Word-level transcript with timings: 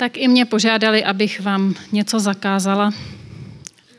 tak 0.00 0.16
i 0.16 0.28
mě 0.28 0.44
požádali, 0.44 1.04
abych 1.04 1.40
vám 1.40 1.74
něco 1.92 2.20
zakázala. 2.20 2.90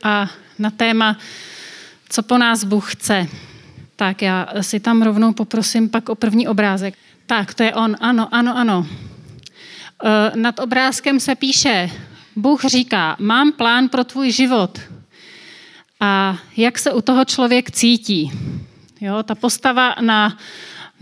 A 0.02 0.30
na 0.58 0.70
téma, 0.70 1.18
co 2.08 2.22
po 2.22 2.38
nás 2.38 2.64
Bůh 2.64 2.94
chce. 2.94 3.26
Tak 3.96 4.22
já 4.22 4.48
si 4.60 4.80
tam 4.80 5.02
rovnou 5.02 5.32
poprosím 5.32 5.88
pak 5.88 6.08
o 6.08 6.14
první 6.14 6.48
obrázek. 6.48 6.94
Tak, 7.26 7.54
to 7.54 7.62
je 7.62 7.74
on. 7.74 7.96
Ano, 8.00 8.28
ano, 8.34 8.56
ano. 8.56 8.86
E, 10.04 10.36
nad 10.36 10.58
obrázkem 10.58 11.20
se 11.20 11.34
píše, 11.34 11.90
Bůh 12.36 12.64
říká, 12.64 13.16
mám 13.18 13.52
plán 13.52 13.88
pro 13.88 14.04
tvůj 14.04 14.30
život. 14.30 14.80
A 16.00 16.38
jak 16.56 16.78
se 16.78 16.92
u 16.92 17.00
toho 17.00 17.24
člověk 17.24 17.70
cítí? 17.70 18.32
Jo, 19.00 19.22
ta 19.22 19.34
postava 19.34 19.94
na, 20.00 20.38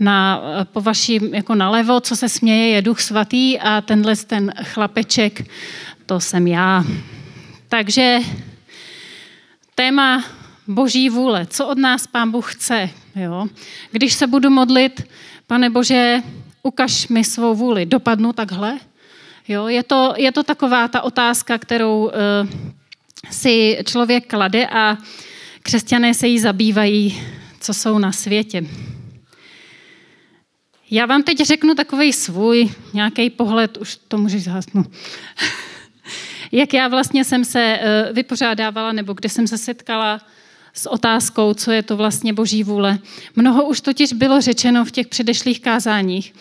na, 0.01 0.41
po 0.63 0.81
vaším 0.81 1.33
jako 1.33 1.55
nalevo, 1.55 1.99
co 1.99 2.15
se 2.15 2.29
směje, 2.29 2.67
je 2.67 2.81
duch 2.81 3.01
svatý 3.01 3.59
a 3.59 3.81
tenhle 3.81 4.15
ten 4.15 4.53
chlapeček, 4.63 5.47
to 6.05 6.19
jsem 6.19 6.47
já. 6.47 6.85
Takže 7.69 8.19
téma 9.75 10.23
boží 10.67 11.09
vůle, 11.09 11.45
co 11.45 11.67
od 11.67 11.77
nás 11.77 12.07
pán 12.07 12.31
Bůh 12.31 12.53
chce. 12.55 12.89
Jo? 13.15 13.47
Když 13.91 14.13
se 14.13 14.27
budu 14.27 14.49
modlit, 14.49 15.07
pane 15.47 15.69
Bože, 15.69 16.17
ukaž 16.63 17.07
mi 17.07 17.23
svou 17.23 17.55
vůli, 17.55 17.85
dopadnu 17.85 18.33
takhle? 18.33 18.79
Jo? 19.47 19.67
Je, 19.67 19.83
to, 19.83 20.13
je 20.17 20.31
to 20.31 20.43
taková 20.43 20.87
ta 20.87 21.01
otázka, 21.01 21.57
kterou 21.57 22.05
uh, 22.05 22.11
si 23.31 23.77
člověk 23.85 24.27
klade 24.27 24.67
a 24.67 24.97
křesťané 25.63 26.13
se 26.13 26.27
jí 26.27 26.39
zabývají, 26.39 27.21
co 27.59 27.73
jsou 27.73 27.99
na 27.99 28.11
světě. 28.11 28.65
Já 30.91 31.05
vám 31.05 31.23
teď 31.23 31.37
řeknu 31.37 31.75
takový 31.75 32.13
svůj 32.13 32.69
nějaký 32.93 33.29
pohled, 33.29 33.77
už 33.77 33.99
to 34.07 34.17
můžeš 34.17 34.43
zhasnout. 34.43 34.87
Jak 36.51 36.73
já 36.73 36.87
vlastně 36.87 37.25
jsem 37.25 37.45
se 37.45 37.59
eh, 37.59 38.09
vypořádávala, 38.13 38.91
nebo 38.91 39.13
kde 39.13 39.29
jsem 39.29 39.47
se 39.47 39.57
setkala 39.57 40.21
s 40.73 40.89
otázkou, 40.89 41.53
co 41.53 41.71
je 41.71 41.83
to 41.83 41.97
vlastně 41.97 42.33
boží 42.33 42.63
vůle. 42.63 42.99
Mnoho 43.35 43.65
už 43.65 43.81
totiž 43.81 44.13
bylo 44.13 44.41
řečeno 44.41 44.85
v 44.85 44.91
těch 44.91 45.07
předešlých 45.07 45.59
kázáních. 45.59 46.33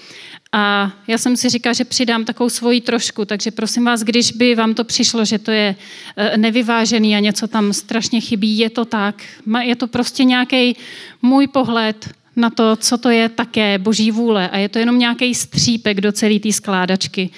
A 0.53 0.93
já 1.07 1.19
jsem 1.19 1.37
si 1.37 1.49
říkala, 1.49 1.73
že 1.73 1.85
přidám 1.85 2.25
takovou 2.25 2.51
svoji 2.51 2.81
trošku, 2.81 3.25
takže 3.25 3.51
prosím 3.51 3.85
vás, 3.85 4.03
když 4.03 4.33
by 4.33 4.55
vám 4.55 4.75
to 4.75 4.85
přišlo, 4.85 5.25
že 5.25 5.39
to 5.39 5.51
je 5.51 5.77
eh, 6.17 6.37
nevyvážený 6.37 7.17
a 7.17 7.21
něco 7.21 7.49
tam 7.49 7.73
strašně 7.73 8.21
chybí, 8.21 8.59
je 8.59 8.71
to 8.71 8.85
tak. 8.85 9.23
Je 9.63 9.77
to 9.77 9.87
prostě 9.87 10.25
nějaký 10.25 10.77
můj 11.23 11.47
pohled 11.47 12.20
na 12.37 12.51
to, 12.51 12.77
co 12.77 12.99
to 12.99 13.11
je 13.11 13.29
také 13.29 13.79
boží 13.79 14.11
vůle 14.11 14.49
a 14.49 14.59
je 14.59 14.69
to 14.69 14.79
jenom 14.79 14.99
nějaký 14.99 15.35
střípek 15.35 16.01
do 16.01 16.13
celé 16.13 16.39
té 16.39 16.53
skládačky, 16.53 17.31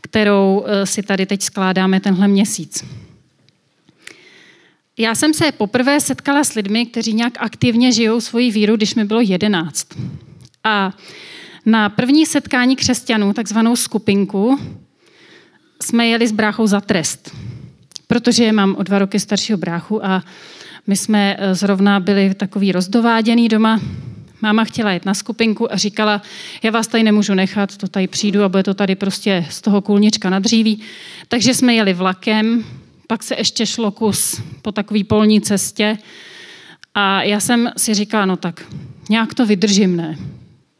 kterou 0.00 0.64
eh, 0.66 0.86
si 0.86 1.02
tady 1.02 1.26
teď 1.26 1.42
skládáme 1.42 2.00
tenhle 2.00 2.28
měsíc. 2.28 2.84
Já 4.98 5.14
jsem 5.14 5.34
se 5.34 5.52
poprvé 5.52 6.00
setkala 6.00 6.44
s 6.44 6.54
lidmi, 6.54 6.86
kteří 6.86 7.14
nějak 7.14 7.32
aktivně 7.38 7.92
žijou 7.92 8.20
svoji 8.20 8.50
víru, 8.50 8.76
když 8.76 8.94
mi 8.94 9.04
bylo 9.04 9.20
jedenáct. 9.20 9.86
A 10.64 10.92
na 11.66 11.88
první 11.88 12.26
setkání 12.26 12.76
křesťanů, 12.76 13.32
takzvanou 13.32 13.76
skupinku, 13.76 14.58
jsme 15.82 16.06
jeli 16.06 16.28
s 16.28 16.32
bráchou 16.32 16.66
za 16.66 16.80
trest. 16.80 17.36
Protože 18.06 18.52
mám 18.52 18.76
o 18.78 18.82
dva 18.82 18.98
roky 18.98 19.20
staršího 19.20 19.58
bráchu 19.58 20.06
a 20.06 20.22
my 20.86 20.96
jsme 20.96 21.36
eh, 21.38 21.54
zrovna 21.54 22.00
byli 22.00 22.34
takový 22.34 22.72
rozdováděný 22.72 23.48
doma. 23.48 23.80
Máma 24.42 24.64
chtěla 24.64 24.92
jít 24.92 25.06
na 25.06 25.14
skupinku 25.14 25.72
a 25.72 25.76
říkala, 25.76 26.22
já 26.62 26.70
vás 26.70 26.86
tady 26.86 27.02
nemůžu 27.02 27.34
nechat, 27.34 27.76
to 27.76 27.88
tady 27.88 28.06
přijdu 28.06 28.42
a 28.42 28.48
bude 28.48 28.62
to 28.62 28.74
tady 28.74 28.94
prostě 28.94 29.46
z 29.50 29.60
toho 29.60 29.80
kůlnička 29.80 30.30
na 30.30 30.38
dříví. 30.38 30.82
Takže 31.28 31.54
jsme 31.54 31.74
jeli 31.74 31.94
vlakem, 31.94 32.64
pak 33.06 33.22
se 33.22 33.34
ještě 33.38 33.66
šlo 33.66 33.90
kus 33.90 34.40
po 34.62 34.72
takové 34.72 35.04
polní 35.04 35.40
cestě 35.40 35.98
a 36.94 37.22
já 37.22 37.40
jsem 37.40 37.70
si 37.76 37.94
říkala, 37.94 38.26
no 38.26 38.36
tak 38.36 38.64
nějak 39.10 39.34
to 39.34 39.46
vydržím, 39.46 39.96
ne? 39.96 40.16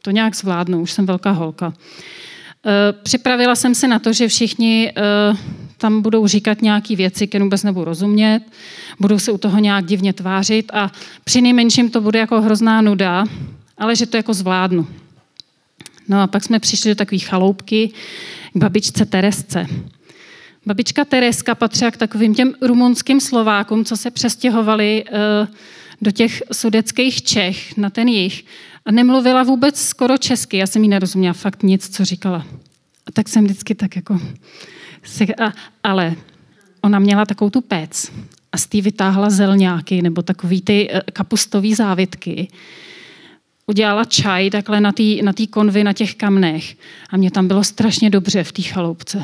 To 0.01 0.11
nějak 0.11 0.35
zvládnu, 0.35 0.81
už 0.81 0.91
jsem 0.91 1.05
velká 1.05 1.31
holka. 1.31 1.73
E, 2.65 2.93
připravila 2.93 3.55
jsem 3.55 3.75
se 3.75 3.87
na 3.87 3.99
to, 3.99 4.13
že 4.13 4.27
všichni 4.27 4.89
e, 4.89 4.93
tam 5.77 6.01
budou 6.01 6.27
říkat 6.27 6.61
nějaké 6.61 6.95
věci, 6.95 7.27
které 7.27 7.43
vůbec 7.43 7.63
nebudu 7.63 7.85
rozumět, 7.85 8.41
budou 8.99 9.19
se 9.19 9.31
u 9.31 9.37
toho 9.37 9.59
nějak 9.59 9.85
divně 9.85 10.13
tvářit 10.13 10.71
a 10.73 10.91
při 11.23 11.41
nejmenším 11.41 11.89
to 11.89 12.01
bude 12.01 12.19
jako 12.19 12.41
hrozná 12.41 12.81
nuda, 12.81 13.25
ale 13.77 13.95
že 13.95 14.05
to 14.05 14.17
jako 14.17 14.33
zvládnu. 14.33 14.87
No 16.07 16.21
a 16.21 16.27
pak 16.27 16.43
jsme 16.43 16.59
přišli 16.59 16.91
do 16.91 16.95
takové 16.95 17.19
chaloupky 17.19 17.91
k 18.53 18.57
babičce 18.57 19.05
Teresce. 19.05 19.67
Babička 20.65 21.05
Tereska 21.05 21.55
patřila 21.55 21.91
k 21.91 21.97
takovým 21.97 22.35
těm 22.35 22.53
rumunským 22.61 23.21
Slovákům, 23.21 23.85
co 23.85 23.97
se 23.97 24.11
přestěhovali 24.11 25.03
eh, 25.07 25.47
do 26.01 26.11
těch 26.11 26.43
sudeckých 26.51 27.21
Čech 27.21 27.77
na 27.77 27.89
ten 27.89 28.07
jich. 28.07 28.45
A 28.85 28.91
nemluvila 28.91 29.43
vůbec 29.43 29.81
skoro 29.81 30.17
česky. 30.17 30.57
Já 30.57 30.67
jsem 30.67 30.83
jí 30.83 30.89
nerozuměla 30.89 31.33
fakt 31.33 31.63
nic, 31.63 31.95
co 31.95 32.05
říkala. 32.05 32.45
A 33.05 33.11
tak 33.11 33.29
jsem 33.29 33.43
vždycky 33.43 33.75
tak 33.75 33.95
jako... 33.95 34.19
A, 35.39 35.53
ale 35.83 36.15
ona 36.81 36.99
měla 36.99 37.25
takovou 37.25 37.49
tu 37.49 37.61
péc 37.61 38.11
a 38.51 38.57
z 38.57 38.65
té 38.65 38.81
vytáhla 38.81 39.29
zelňáky 39.29 40.01
nebo 40.01 40.21
takový 40.21 40.61
ty 40.61 40.89
eh, 40.91 41.01
kapustový 41.13 41.73
závitky. 41.73 42.47
Udělala 43.67 44.05
čaj 44.05 44.49
takhle 44.49 44.81
na 44.81 44.91
té 44.91 45.03
na 45.21 45.33
konvy 45.49 45.83
na 45.83 45.93
těch 45.93 46.15
kamnech. 46.15 46.75
A 47.09 47.17
mě 47.17 47.31
tam 47.31 47.47
bylo 47.47 47.63
strašně 47.63 48.09
dobře 48.09 48.43
v 48.43 48.51
té 48.51 48.61
chaloupce. 48.61 49.23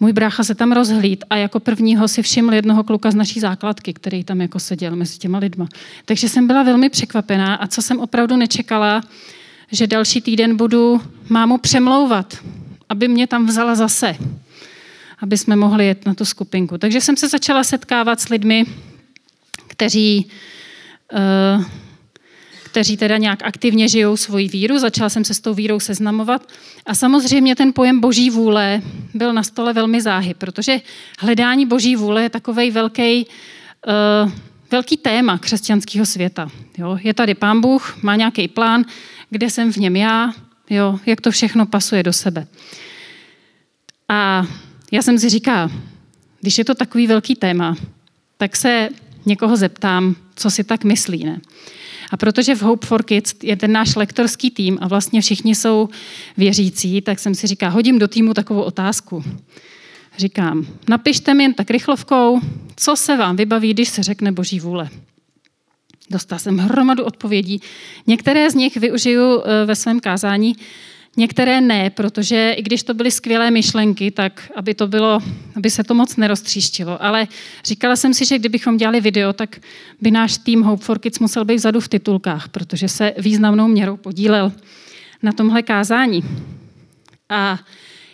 Můj 0.00 0.12
brácha 0.12 0.44
se 0.44 0.54
tam 0.54 0.72
rozhlíd 0.72 1.24
a 1.30 1.36
jako 1.36 1.60
prvního 1.60 2.08
si 2.08 2.22
všiml 2.22 2.54
jednoho 2.54 2.84
kluka 2.84 3.10
z 3.10 3.14
naší 3.14 3.40
základky, 3.40 3.92
který 3.92 4.24
tam 4.24 4.40
jako 4.40 4.58
seděl 4.58 4.96
mezi 4.96 5.18
těma 5.18 5.38
lidma. 5.38 5.68
Takže 6.04 6.28
jsem 6.28 6.46
byla 6.46 6.62
velmi 6.62 6.90
překvapená 6.90 7.54
a 7.54 7.66
co 7.66 7.82
jsem 7.82 8.00
opravdu 8.00 8.36
nečekala, 8.36 9.02
že 9.72 9.86
další 9.86 10.20
týden 10.20 10.56
budu 10.56 11.00
mámu 11.28 11.58
přemlouvat, 11.58 12.36
aby 12.88 13.08
mě 13.08 13.26
tam 13.26 13.46
vzala 13.46 13.74
zase, 13.74 14.16
aby 15.22 15.38
jsme 15.38 15.56
mohli 15.56 15.86
jet 15.86 16.06
na 16.06 16.14
tu 16.14 16.24
skupinku. 16.24 16.78
Takže 16.78 17.00
jsem 17.00 17.16
se 17.16 17.28
začala 17.28 17.64
setkávat 17.64 18.20
s 18.20 18.28
lidmi, 18.28 18.64
kteří 19.68 20.30
uh, 21.12 21.64
kteří 22.70 22.96
teda 22.96 23.16
nějak 23.16 23.42
aktivně 23.42 23.88
žijou 23.88 24.16
svoji 24.16 24.48
víru. 24.48 24.78
Začala 24.78 25.08
jsem 25.08 25.24
se 25.24 25.34
s 25.34 25.40
tou 25.40 25.54
vírou 25.54 25.80
seznamovat. 25.80 26.48
A 26.86 26.94
samozřejmě 26.94 27.56
ten 27.56 27.72
pojem 27.72 28.00
boží 28.00 28.30
vůle 28.30 28.82
byl 29.14 29.32
na 29.32 29.42
stole 29.42 29.72
velmi 29.72 30.00
záhy, 30.00 30.34
protože 30.34 30.80
hledání 31.18 31.66
boží 31.66 31.96
vůle 31.96 32.22
je 32.22 32.30
takový 32.30 32.70
velký, 32.70 33.26
uh, 34.26 34.32
velký 34.70 34.96
téma 34.96 35.38
křesťanského 35.38 36.06
světa. 36.06 36.50
Jo? 36.78 36.98
Je 37.02 37.14
tady 37.14 37.34
pán 37.34 37.60
Bůh, 37.60 37.98
má 38.02 38.16
nějaký 38.16 38.48
plán, 38.48 38.84
kde 39.30 39.50
jsem 39.50 39.72
v 39.72 39.76
něm 39.76 39.96
já, 39.96 40.32
jo? 40.70 40.98
jak 41.06 41.20
to 41.20 41.30
všechno 41.30 41.66
pasuje 41.66 42.02
do 42.02 42.12
sebe. 42.12 42.46
A 44.08 44.46
já 44.90 45.02
jsem 45.02 45.18
si 45.18 45.28
říkala, 45.28 45.70
když 46.40 46.58
je 46.58 46.64
to 46.64 46.74
takový 46.74 47.06
velký 47.06 47.34
téma, 47.34 47.76
tak 48.36 48.56
se 48.56 48.88
někoho 49.26 49.56
zeptám, 49.56 50.16
co 50.36 50.50
si 50.50 50.64
tak 50.64 50.84
myslí. 50.84 51.24
Ne? 51.24 51.40
A 52.10 52.16
protože 52.16 52.54
v 52.54 52.62
Hope 52.62 52.86
for 52.86 53.02
Kids 53.02 53.34
je 53.42 53.56
ten 53.56 53.72
náš 53.72 53.96
lektorský 53.96 54.50
tým 54.50 54.78
a 54.80 54.88
vlastně 54.88 55.20
všichni 55.20 55.54
jsou 55.54 55.88
věřící, 56.36 57.00
tak 57.00 57.18
jsem 57.18 57.34
si 57.34 57.46
říká, 57.46 57.68
hodím 57.68 57.98
do 57.98 58.08
týmu 58.08 58.34
takovou 58.34 58.62
otázku. 58.62 59.24
Říkám, 60.18 60.66
napište 60.88 61.34
mi 61.34 61.42
jen 61.42 61.54
tak 61.54 61.70
rychlovkou, 61.70 62.40
co 62.76 62.96
se 62.96 63.16
vám 63.16 63.36
vybaví, 63.36 63.74
když 63.74 63.88
se 63.88 64.02
řekne 64.02 64.32
boží 64.32 64.60
vůle. 64.60 64.88
Dostal 66.10 66.38
jsem 66.38 66.58
hromadu 66.58 67.04
odpovědí. 67.04 67.60
Některé 68.06 68.50
z 68.50 68.54
nich 68.54 68.76
využiju 68.76 69.42
eh, 69.42 69.64
ve 69.66 69.76
svém 69.76 70.00
kázání, 70.00 70.56
Některé 71.16 71.60
ne, 71.60 71.90
protože 71.90 72.54
i 72.58 72.62
když 72.62 72.82
to 72.82 72.94
byly 72.94 73.10
skvělé 73.10 73.50
myšlenky, 73.50 74.10
tak 74.10 74.52
aby, 74.56 74.74
to 74.74 74.86
bylo, 74.86 75.20
aby 75.56 75.70
se 75.70 75.84
to 75.84 75.94
moc 75.94 76.16
neroztříštilo. 76.16 77.02
Ale 77.02 77.28
říkala 77.64 77.96
jsem 77.96 78.14
si, 78.14 78.24
že 78.24 78.38
kdybychom 78.38 78.76
dělali 78.76 79.00
video, 79.00 79.32
tak 79.32 79.60
by 80.00 80.10
náš 80.10 80.38
tým 80.38 80.62
Hope 80.62 80.84
for 80.84 80.98
Kids 80.98 81.18
musel 81.18 81.44
být 81.44 81.56
vzadu 81.56 81.80
v 81.80 81.88
titulkách, 81.88 82.48
protože 82.48 82.88
se 82.88 83.14
významnou 83.18 83.68
měrou 83.68 83.96
podílel 83.96 84.52
na 85.22 85.32
tomhle 85.32 85.62
kázání. 85.62 86.22
A 87.28 87.58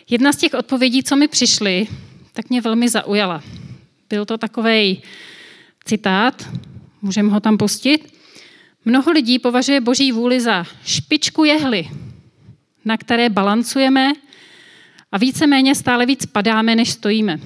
jedna 0.09 0.33
z 0.33 0.37
těch 0.37 0.53
odpovědí, 0.53 1.03
co 1.03 1.15
mi 1.15 1.27
přišly, 1.27 1.87
tak 2.33 2.49
mě 2.49 2.61
velmi 2.61 2.89
zaujala. 2.89 3.43
Byl 4.09 4.25
to 4.25 4.37
takový 4.37 5.01
citát, 5.85 6.49
můžeme 7.01 7.31
ho 7.31 7.39
tam 7.39 7.57
pustit. 7.57 8.13
Mnoho 8.85 9.11
lidí 9.11 9.39
považuje 9.39 9.81
boží 9.81 10.11
vůli 10.11 10.41
za 10.41 10.65
špičku 10.85 11.43
jehly, 11.43 11.87
na 12.87 12.97
které 12.97 13.29
balancujeme 13.29 14.13
a 15.11 15.17
víceméně 15.17 15.75
stále 15.75 16.05
víc 16.05 16.25
padáme, 16.25 16.75
než 16.75 16.91
stojíme. 16.91 17.39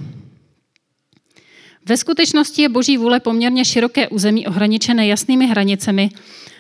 Ve 1.85 1.97
skutečnosti 1.97 2.61
je 2.61 2.69
boží 2.69 2.97
vůle 2.97 3.19
poměrně 3.19 3.65
široké 3.65 4.07
území 4.07 4.47
ohraničené 4.47 5.07
jasnými 5.07 5.47
hranicemi, 5.47 6.09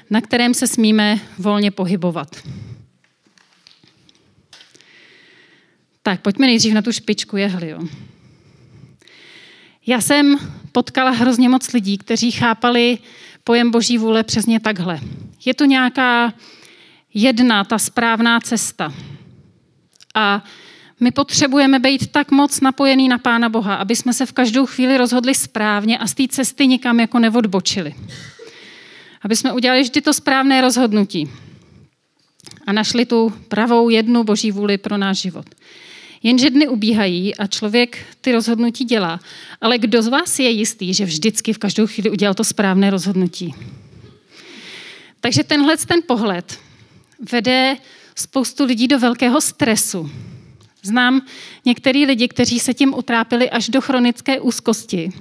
na 0.09 0.21
kterém 0.21 0.53
se 0.53 0.67
smíme 0.67 1.19
volně 1.37 1.71
pohybovat. 1.71 2.35
Tak, 6.03 6.21
pojďme 6.21 6.47
nejdřív 6.47 6.73
na 6.73 6.81
tu 6.81 6.91
špičku 6.91 7.37
jehly. 7.37 7.69
Jo. 7.69 7.79
Já 9.87 10.01
jsem 10.01 10.37
potkala 10.71 11.11
hrozně 11.11 11.49
moc 11.49 11.73
lidí, 11.73 11.97
kteří 11.97 12.31
chápali 12.31 12.97
pojem 13.43 13.71
boží 13.71 13.97
vůle 13.97 14.23
přesně 14.23 14.59
takhle. 14.59 14.99
Je 15.45 15.53
to 15.53 15.65
nějaká 15.65 16.33
jedna, 17.13 17.63
ta 17.63 17.79
správná 17.79 18.39
cesta. 18.39 18.93
A 20.15 20.43
my 20.99 21.11
potřebujeme 21.11 21.79
být 21.79 22.11
tak 22.11 22.31
moc 22.31 22.61
napojený 22.61 23.09
na 23.09 23.17
Pána 23.17 23.49
Boha, 23.49 23.75
aby 23.75 23.95
jsme 23.95 24.13
se 24.13 24.25
v 24.25 24.31
každou 24.31 24.65
chvíli 24.65 24.97
rozhodli 24.97 25.35
správně 25.35 25.97
a 25.97 26.07
z 26.07 26.13
té 26.13 26.27
cesty 26.27 26.67
nikam 26.67 26.99
jako 26.99 27.19
neodbočili. 27.19 27.95
Aby 29.21 29.35
jsme 29.35 29.53
udělali 29.53 29.81
vždy 29.81 30.01
to 30.01 30.13
správné 30.13 30.61
rozhodnutí 30.61 31.29
a 32.67 32.71
našli 32.71 33.05
tu 33.05 33.33
pravou 33.47 33.89
jednu 33.89 34.23
boží 34.23 34.51
vůli 34.51 34.77
pro 34.77 34.97
náš 34.97 35.17
život. 35.17 35.45
Jenže 36.23 36.49
dny 36.49 36.67
ubíhají 36.67 37.35
a 37.35 37.47
člověk 37.47 37.97
ty 38.21 38.31
rozhodnutí 38.31 38.85
dělá. 38.85 39.19
Ale 39.61 39.77
kdo 39.77 40.01
z 40.01 40.07
vás 40.07 40.39
je 40.39 40.49
jistý, 40.49 40.93
že 40.93 41.05
vždycky 41.05 41.53
v 41.53 41.57
každou 41.57 41.87
chvíli 41.87 42.09
udělal 42.09 42.33
to 42.33 42.43
správné 42.43 42.89
rozhodnutí? 42.89 43.55
Takže 45.19 45.43
tenhle 45.43 45.77
ten 45.77 45.99
pohled 46.07 46.59
vede 47.31 47.77
spoustu 48.15 48.65
lidí 48.65 48.87
do 48.87 48.99
velkého 48.99 49.41
stresu. 49.41 50.11
Znám 50.83 51.21
některý 51.65 52.05
lidi, 52.05 52.27
kteří 52.27 52.59
se 52.59 52.73
tím 52.73 52.93
utrápili 52.93 53.49
až 53.49 53.69
do 53.69 53.81
chronické 53.81 54.39
úzkosti, 54.39 55.11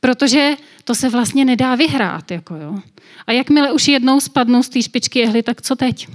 protože 0.00 0.54
to 0.84 0.94
se 0.94 1.08
vlastně 1.08 1.44
nedá 1.44 1.74
vyhrát. 1.74 2.30
Jako 2.30 2.54
jo. 2.54 2.80
A 3.26 3.32
jakmile 3.32 3.72
už 3.72 3.88
jednou 3.88 4.20
spadnou 4.20 4.62
z 4.62 4.68
té 4.68 4.82
špičky 4.82 5.18
jehly, 5.18 5.42
tak 5.42 5.62
co 5.62 5.76
teď? 5.76 6.08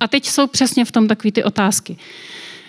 A 0.00 0.08
teď 0.08 0.26
jsou 0.26 0.46
přesně 0.46 0.84
v 0.84 0.92
tom 0.92 1.08
takové 1.08 1.32
ty 1.32 1.44
otázky. 1.44 1.96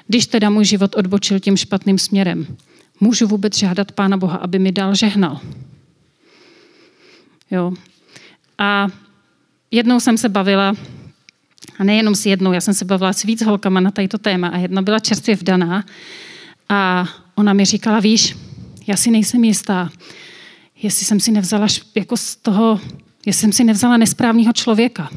Když 0.07 0.28
teda 0.28 0.50
můj 0.50 0.66
život 0.66 0.96
odbočil 0.96 1.40
tím 1.40 1.57
špatným 1.57 1.98
směrem, 1.98 2.57
můžu 3.00 3.28
vůbec 3.28 3.57
žádat 3.57 3.92
Pána 3.92 4.18
Boha, 4.18 4.38
aby 4.38 4.60
mi 4.60 4.72
dal 4.72 4.96
žehnal? 4.96 5.40
Jo. 7.51 7.74
A 8.57 8.88
jednou 9.71 10.00
jsem 10.00 10.18
se 10.18 10.30
bavila, 10.30 10.75
a 11.80 11.83
nejenom 11.83 12.16
s 12.16 12.25
jednou, 12.25 12.54
já 12.54 12.62
jsem 12.62 12.74
se 12.74 12.86
bavila 12.86 13.13
s 13.13 13.24
víc 13.24 13.45
holkama 13.45 13.80
na 13.80 13.92
tato 13.92 14.18
téma 14.18 14.48
a 14.48 14.57
jedna 14.57 14.81
byla 14.81 15.00
čerstvě 15.00 15.36
vdaná 15.36 15.86
a 16.69 17.07
ona 17.36 17.54
mi 17.54 17.66
říkala, 17.66 18.00
víš, 18.00 18.36
já 18.88 18.95
si 18.95 19.12
nejsem 19.12 19.44
jistá, 19.44 19.89
jestli 20.81 21.06
jsem 21.06 21.19
si 21.19 21.31
nevzala 21.31 21.68
jako 21.95 22.18
z 22.18 22.36
toho, 22.36 22.80
jestli 23.25 23.42
jsem 23.42 23.51
si 23.51 23.63
nevzala 23.63 23.98
nesprávného 23.98 24.54
člověka. 24.54 25.10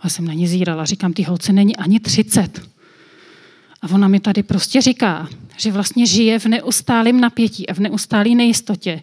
A 0.00 0.08
jsem 0.08 0.24
na 0.24 0.32
ní 0.32 0.48
zírala, 0.48 0.84
říkám, 0.84 1.12
ty 1.12 1.22
holce 1.22 1.52
není 1.52 1.76
ani 1.76 2.00
30. 2.00 2.62
A 3.82 3.90
ona 3.90 4.08
mi 4.08 4.20
tady 4.20 4.42
prostě 4.42 4.80
říká, 4.80 5.28
že 5.56 5.72
vlastně 5.72 6.06
žije 6.06 6.38
v 6.38 6.46
neustálém 6.46 7.20
napětí 7.20 7.68
a 7.68 7.74
v 7.74 7.78
neustálé 7.78 8.30
nejistotě. 8.30 9.02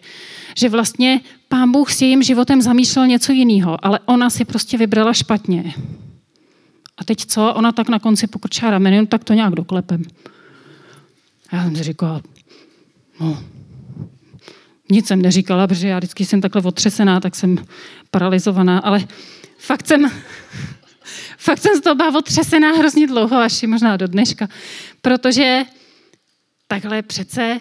Že 0.56 0.68
vlastně 0.68 1.20
pán 1.54 1.72
Bůh 1.72 1.92
s 1.92 2.02
jejím 2.02 2.22
životem 2.22 2.62
zamýšlel 2.62 3.06
něco 3.06 3.32
jiného, 3.32 3.86
ale 3.86 3.98
ona 4.04 4.30
si 4.30 4.44
prostě 4.44 4.78
vybrala 4.78 5.12
špatně. 5.12 5.74
A 6.98 7.04
teď 7.04 7.26
co? 7.26 7.54
Ona 7.54 7.72
tak 7.72 7.88
na 7.88 7.98
konci 7.98 8.26
pokrčá 8.26 8.70
rameny, 8.70 9.06
tak 9.06 9.24
to 9.24 9.32
nějak 9.32 9.54
doklepem. 9.54 10.02
Já 11.52 11.64
jsem 11.64 11.76
si 11.76 11.82
říkala, 11.82 12.22
no, 13.20 13.44
nic 14.90 15.06
jsem 15.06 15.22
neříkala, 15.22 15.66
protože 15.66 15.88
já 15.88 15.98
vždycky 15.98 16.24
jsem 16.24 16.40
takhle 16.40 16.62
otřesená, 16.62 17.20
tak 17.20 17.36
jsem 17.36 17.64
paralizovaná, 18.10 18.78
ale 18.78 19.06
fakt 19.58 19.86
jsem, 19.86 20.10
fakt 21.38 21.58
jsem 21.58 21.76
z 21.76 21.80
toho 21.80 21.94
byla 21.94 22.18
otřesená 22.18 22.72
hrozně 22.72 23.06
dlouho, 23.06 23.36
až 23.36 23.62
i 23.62 23.66
možná 23.66 23.96
do 23.96 24.06
dneška, 24.06 24.48
protože 25.02 25.62
takhle 26.66 27.02
přece, 27.02 27.60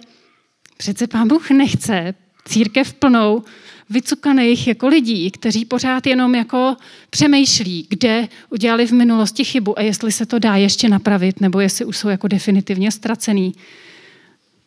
přece 0.78 1.08
pán 1.08 1.28
Bůh 1.28 1.50
nechce 1.50 2.14
církev 2.46 2.94
plnou 2.94 3.44
vycukaných 3.90 4.68
jako 4.68 4.88
lidí, 4.88 5.32
kteří 5.32 5.66
pořád 5.66 6.08
jenom 6.08 6.36
jako 6.36 6.76
přemýšlí, 7.10 7.88
kde 7.90 8.28
udělali 8.50 8.88
v 8.88 8.92
minulosti 8.92 9.44
chybu 9.44 9.80
a 9.80 9.82
jestli 9.82 10.12
se 10.12 10.26
to 10.26 10.40
dá 10.40 10.56
ještě 10.56 10.90
napravit, 10.90 11.42
nebo 11.42 11.60
jestli 11.60 11.86
už 11.86 11.98
jsou 11.98 12.10
jako 12.10 12.28
definitivně 12.28 12.92
ztracený. 12.92 13.56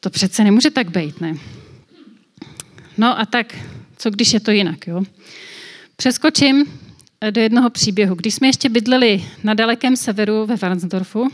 To 0.00 0.10
přece 0.10 0.44
nemůže 0.44 0.70
tak 0.70 0.90
být, 0.90 1.20
ne? 1.20 1.34
No 2.98 3.20
a 3.20 3.26
tak, 3.26 3.54
co 3.96 4.10
když 4.10 4.32
je 4.32 4.40
to 4.40 4.50
jinak, 4.50 4.86
jo? 4.86 5.02
Přeskočím 5.96 6.64
do 7.30 7.40
jednoho 7.40 7.70
příběhu. 7.70 8.14
Když 8.14 8.34
jsme 8.34 8.48
ještě 8.48 8.68
bydleli 8.68 9.24
na 9.44 9.54
dalekém 9.54 9.96
severu 9.96 10.46
ve 10.46 10.56
Varnsdorfu, 10.56 11.28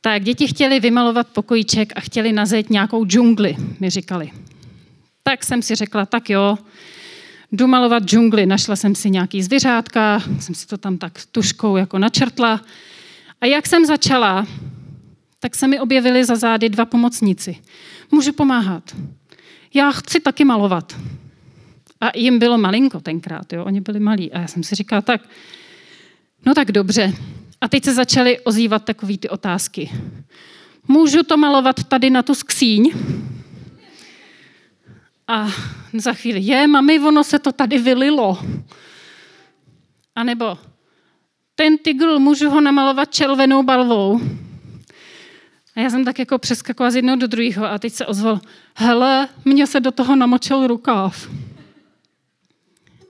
tak 0.00 0.22
děti 0.22 0.46
chtěli 0.46 0.80
vymalovat 0.80 1.28
pokojíček 1.28 1.92
a 1.96 2.00
chtěli 2.00 2.32
na 2.32 2.46
zeď 2.46 2.68
nějakou 2.68 3.04
džungli, 3.04 3.56
mi 3.80 3.90
říkali. 3.90 4.30
Tak 5.30 5.44
jsem 5.44 5.62
si 5.62 5.74
řekla, 5.74 6.06
tak 6.06 6.30
jo, 6.30 6.58
jdu 7.52 7.66
malovat 7.66 8.02
džungli. 8.02 8.46
Našla 8.46 8.76
jsem 8.76 8.94
si 8.94 9.10
nějaký 9.10 9.42
zvířátka, 9.42 10.22
jsem 10.40 10.54
si 10.54 10.66
to 10.66 10.78
tam 10.78 10.98
tak 10.98 11.12
tuškou 11.32 11.76
jako 11.76 11.98
načrtla. 11.98 12.60
A 13.40 13.46
jak 13.46 13.66
jsem 13.66 13.86
začala, 13.86 14.46
tak 15.40 15.54
se 15.54 15.68
mi 15.68 15.80
objevili 15.80 16.24
za 16.24 16.36
zády 16.36 16.68
dva 16.68 16.84
pomocníci. 16.84 17.56
Můžu 18.10 18.32
pomáhat. 18.32 18.96
Já 19.74 19.92
chci 19.92 20.20
taky 20.20 20.44
malovat. 20.44 20.96
A 22.00 22.10
jim 22.18 22.38
bylo 22.38 22.58
malinko 22.58 23.00
tenkrát, 23.00 23.52
jo? 23.52 23.64
oni 23.64 23.80
byli 23.80 24.00
malí. 24.00 24.32
A 24.32 24.40
já 24.40 24.46
jsem 24.46 24.62
si 24.62 24.74
říkala, 24.74 25.02
tak, 25.02 25.20
no 26.46 26.54
tak 26.54 26.72
dobře. 26.72 27.12
A 27.60 27.68
teď 27.68 27.84
se 27.84 27.94
začaly 27.94 28.40
ozývat 28.40 28.84
takové 28.84 29.18
ty 29.18 29.28
otázky. 29.28 29.90
Můžu 30.88 31.22
to 31.22 31.36
malovat 31.36 31.84
tady 31.84 32.10
na 32.10 32.22
tu 32.22 32.34
skříň? 32.34 32.92
A 35.30 35.46
za 35.94 36.12
chvíli, 36.12 36.40
je, 36.40 36.66
mami, 36.66 37.00
ono 37.00 37.24
se 37.24 37.38
to 37.38 37.52
tady 37.52 37.78
vylilo. 37.78 38.38
A 40.14 40.24
nebo, 40.24 40.58
ten 41.54 41.78
tygl, 41.78 42.18
můžu 42.18 42.50
ho 42.50 42.60
namalovat 42.60 43.14
červenou 43.14 43.62
balvou? 43.62 44.20
A 45.76 45.80
já 45.80 45.90
jsem 45.90 46.04
tak 46.04 46.18
jako 46.18 46.38
přeskakovala 46.38 46.90
z 46.90 46.96
jednoho 46.96 47.16
do 47.16 47.26
druhého 47.26 47.66
a 47.66 47.78
teď 47.78 47.92
se 47.92 48.06
ozval, 48.06 48.40
hele, 48.74 49.28
mně 49.44 49.66
se 49.66 49.80
do 49.80 49.90
toho 49.90 50.16
namočil 50.16 50.66
rukáv. 50.66 51.30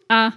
A 0.08 0.32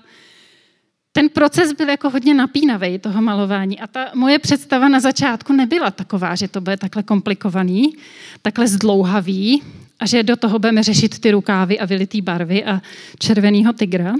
ten 1.12 1.30
proces 1.30 1.74
byl 1.74 1.90
jako 1.90 2.10
hodně 2.10 2.34
napínavý, 2.34 3.00
toho 3.00 3.22
malování. 3.22 3.80
A 3.80 3.88
ta 3.88 4.06
moje 4.14 4.40
představa 4.40 4.88
na 4.88 5.00
začátku 5.00 5.54
nebyla 5.54 5.92
taková, 5.92 6.36
že 6.36 6.48
to 6.48 6.62
bude 6.62 6.78
takhle 6.78 7.04
komplikovaný, 7.04 7.98
takhle 8.42 8.68
zdlouhavý 8.68 9.64
a 10.04 10.06
že 10.06 10.24
do 10.24 10.36
toho 10.36 10.60
budeme 10.60 10.84
řešit 10.84 11.20
ty 11.20 11.32
rukávy 11.32 11.80
a 11.80 11.86
vylitý 11.86 12.22
barvy 12.22 12.64
a 12.64 12.82
červenýho 13.20 13.74
tygra. 13.74 14.14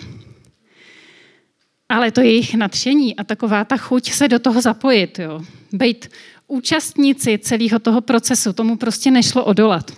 Ale 1.90 2.12
to 2.12 2.22
jejich 2.22 2.56
nadšení 2.56 3.16
a 3.16 3.24
taková 3.24 3.66
ta 3.66 3.78
chuť 3.78 4.12
se 4.12 4.28
do 4.28 4.40
toho 4.40 4.62
zapojit, 4.62 5.20
jo. 5.20 5.42
Být 5.74 6.10
účastníci 6.48 7.38
celého 7.38 7.80
toho 7.80 8.02
procesu, 8.02 8.54
tomu 8.54 8.78
prostě 8.78 9.12
nešlo 9.12 9.46
odolat. 9.46 9.92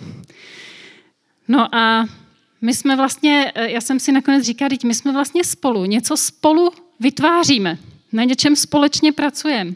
No 1.48 1.74
a 1.74 2.06
my 2.60 2.74
jsme 2.74 2.96
vlastně, 2.96 3.52
eh, 3.54 3.70
já 3.70 3.80
jsem 3.80 4.00
si 4.00 4.12
nakonec 4.12 4.44
říkala, 4.44 4.68
my 4.84 4.94
jsme 4.94 5.12
vlastně 5.12 5.44
spolu, 5.44 5.84
něco 5.84 6.16
spolu 6.16 6.70
vytváříme, 7.00 7.78
na 8.12 8.24
něčem 8.24 8.56
společně 8.56 9.12
pracujeme. 9.12 9.72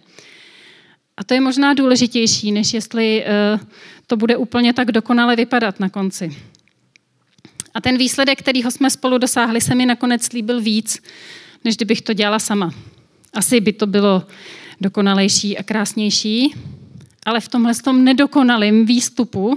A 1.21 1.25
to 1.25 1.35
je 1.35 1.41
možná 1.41 1.75
důležitější, 1.75 2.53
než 2.53 2.75
jestli 2.75 3.25
eh, 3.27 3.59
to 4.07 4.17
bude 4.17 4.37
úplně 4.37 4.73
tak 4.73 4.93
dokonale 4.93 5.37
vypadat 5.37 5.81
na 5.81 5.89
konci. 5.89 6.37
A 7.75 7.81
ten 7.81 7.99
výsledek, 7.99 8.39
kterýho 8.39 8.71
jsme 8.71 8.91
spolu 8.91 9.19
dosáhli, 9.19 9.61
se 9.61 9.75
mi 9.75 9.87
nakonec 9.87 10.33
líbil 10.33 10.61
víc, 10.61 11.03
než 11.65 11.77
kdybych 11.77 12.03
to 12.03 12.13
dělala 12.13 12.39
sama. 12.39 12.75
Asi 13.35 13.61
by 13.61 13.73
to 13.73 13.87
bylo 13.87 14.27
dokonalejší 14.81 15.59
a 15.59 15.63
krásnější, 15.63 16.55
ale 17.27 17.41
v 17.41 17.49
tomhle 17.49 17.75
tom 17.75 18.05
nedokonalém 18.05 18.87
výstupu 18.87 19.57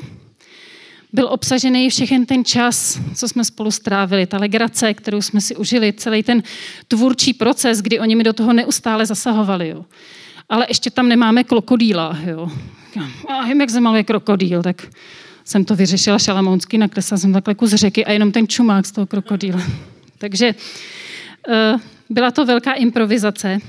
byl 1.14 1.28
obsažený 1.32 1.90
všechen 1.90 2.26
ten 2.26 2.46
čas, 2.46 3.00
co 3.16 3.28
jsme 3.28 3.46
spolu 3.46 3.72
strávili, 3.72 4.26
ta 4.26 4.38
legrace, 4.38 4.94
kterou 4.94 5.22
jsme 5.22 5.42
si 5.42 5.56
užili, 5.56 5.94
celý 5.94 6.24
ten 6.24 6.44
tvůrčí 6.88 7.34
proces, 7.34 7.82
kdy 7.82 8.00
oni 8.00 8.16
mi 8.16 8.24
do 8.24 8.34
toho 8.34 8.54
neustále 8.54 9.06
zasahovali. 9.06 9.70
Jo. 9.70 9.86
Ale 10.50 10.66
ještě 10.70 10.90
tam 10.90 11.10
nemáme 11.10 11.44
krokodýla. 11.44 12.18
Jo. 12.26 12.52
A 13.30 13.48
jim, 13.48 13.62
jak 13.62 13.70
zamaluje 13.70 14.04
krokodýl, 14.04 14.64
tak 14.64 14.88
jsem 15.44 15.66
to 15.66 15.76
vyřešila 15.76 16.20
šalamounsky, 16.20 16.78
nakreslila 16.78 17.20
jsem 17.20 17.34
takhle 17.34 17.56
kus 17.56 17.70
řeky 17.70 18.06
a 18.06 18.12
jenom 18.12 18.32
ten 18.32 18.48
čumák 18.48 18.86
z 18.86 18.92
toho 18.92 19.08
krokodýla. 19.08 19.62
Takže 20.18 20.56
uh, 21.48 21.80
byla 22.10 22.32
to 22.32 22.46
velká 22.46 22.74
improvizace. 22.74 23.60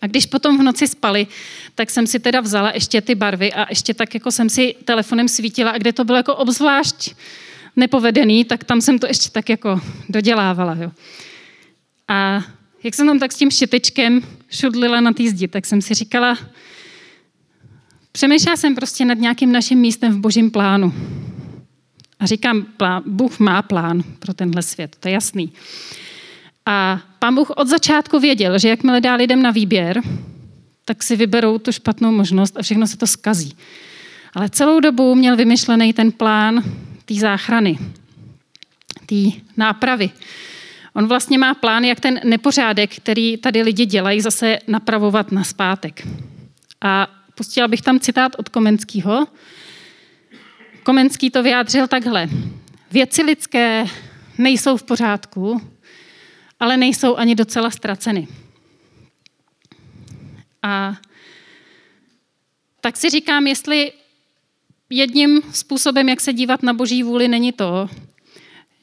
A 0.00 0.06
když 0.06 0.26
potom 0.26 0.58
v 0.58 0.62
noci 0.62 0.88
spali, 0.88 1.26
tak 1.74 1.90
jsem 1.90 2.06
si 2.06 2.18
teda 2.18 2.40
vzala 2.40 2.70
ještě 2.74 3.00
ty 3.00 3.14
barvy 3.14 3.52
a 3.52 3.66
ještě 3.70 3.94
tak 3.94 4.14
jako 4.14 4.30
jsem 4.30 4.48
si 4.48 4.74
telefonem 4.84 5.28
svítila 5.28 5.70
a 5.70 5.78
kde 5.78 5.92
to 5.92 6.04
bylo 6.04 6.16
jako 6.16 6.36
obzvlášť 6.36 7.14
nepovedený, 7.76 8.44
tak 8.44 8.64
tam 8.64 8.80
jsem 8.80 8.98
to 8.98 9.06
ještě 9.06 9.30
tak 9.30 9.48
jako 9.48 9.80
dodělávala. 10.08 10.76
Jo. 10.80 10.90
A 12.08 12.44
jak 12.84 12.94
jsem 12.94 13.06
tam 13.06 13.18
tak 13.18 13.32
s 13.32 13.36
tím 13.36 13.50
štětečkem 13.50 14.22
šudlila 14.52 15.00
na 15.00 15.12
té 15.12 15.28
zdi, 15.28 15.48
tak 15.48 15.66
jsem 15.66 15.82
si 15.82 15.94
říkala, 15.94 16.38
přemýšlela 18.12 18.56
jsem 18.56 18.74
prostě 18.74 19.04
nad 19.04 19.18
nějakým 19.18 19.52
naším 19.52 19.78
místem 19.78 20.12
v 20.12 20.20
božím 20.20 20.50
plánu. 20.50 20.94
A 22.20 22.26
říkám, 22.26 22.62
plán, 22.62 23.02
Bůh 23.06 23.38
má 23.38 23.62
plán 23.62 24.02
pro 24.18 24.34
tenhle 24.34 24.62
svět, 24.62 24.96
to 25.00 25.08
je 25.08 25.14
jasný. 25.14 25.52
A 26.66 27.00
pán 27.18 27.34
Bůh 27.34 27.50
od 27.50 27.68
začátku 27.68 28.18
věděl, 28.20 28.58
že 28.58 28.68
jakmile 28.68 29.00
dá 29.00 29.14
lidem 29.14 29.42
na 29.42 29.50
výběr, 29.50 30.02
tak 30.84 31.02
si 31.02 31.16
vyberou 31.16 31.58
tu 31.58 31.72
špatnou 31.72 32.12
možnost 32.12 32.56
a 32.56 32.62
všechno 32.62 32.86
se 32.86 32.96
to 32.96 33.06
skazí. 33.06 33.56
Ale 34.34 34.50
celou 34.50 34.80
dobu 34.80 35.14
měl 35.14 35.36
vymyšlený 35.36 35.92
ten 35.92 36.12
plán 36.12 36.62
té 37.04 37.14
záchrany, 37.14 37.78
té 39.06 39.16
nápravy. 39.56 40.10
On 40.94 41.06
vlastně 41.06 41.38
má 41.38 41.54
plán, 41.54 41.84
jak 41.84 42.00
ten 42.00 42.20
nepořádek, 42.24 42.96
který 42.96 43.36
tady 43.36 43.62
lidi 43.62 43.86
dělají, 43.86 44.20
zase 44.20 44.58
napravovat 44.66 45.32
na 45.32 45.44
zpátek. 45.44 46.08
A 46.80 47.08
pustila 47.34 47.68
bych 47.68 47.82
tam 47.82 48.00
citát 48.00 48.32
od 48.38 48.48
Komenského. 48.48 49.26
Komenský 50.82 51.30
to 51.30 51.42
vyjádřil 51.42 51.88
takhle. 51.88 52.28
Věci 52.90 53.22
lidské 53.22 53.86
nejsou 54.38 54.76
v 54.76 54.82
pořádku, 54.82 55.60
ale 56.60 56.76
nejsou 56.76 57.16
ani 57.16 57.34
docela 57.34 57.70
ztraceny. 57.70 58.28
A 60.62 60.96
tak 62.80 62.96
si 62.96 63.10
říkám, 63.10 63.46
jestli 63.46 63.92
jedním 64.90 65.42
způsobem, 65.52 66.08
jak 66.08 66.20
se 66.20 66.32
dívat 66.32 66.62
na 66.62 66.72
boží 66.72 67.02
vůli, 67.02 67.28
není 67.28 67.52
to, 67.52 67.90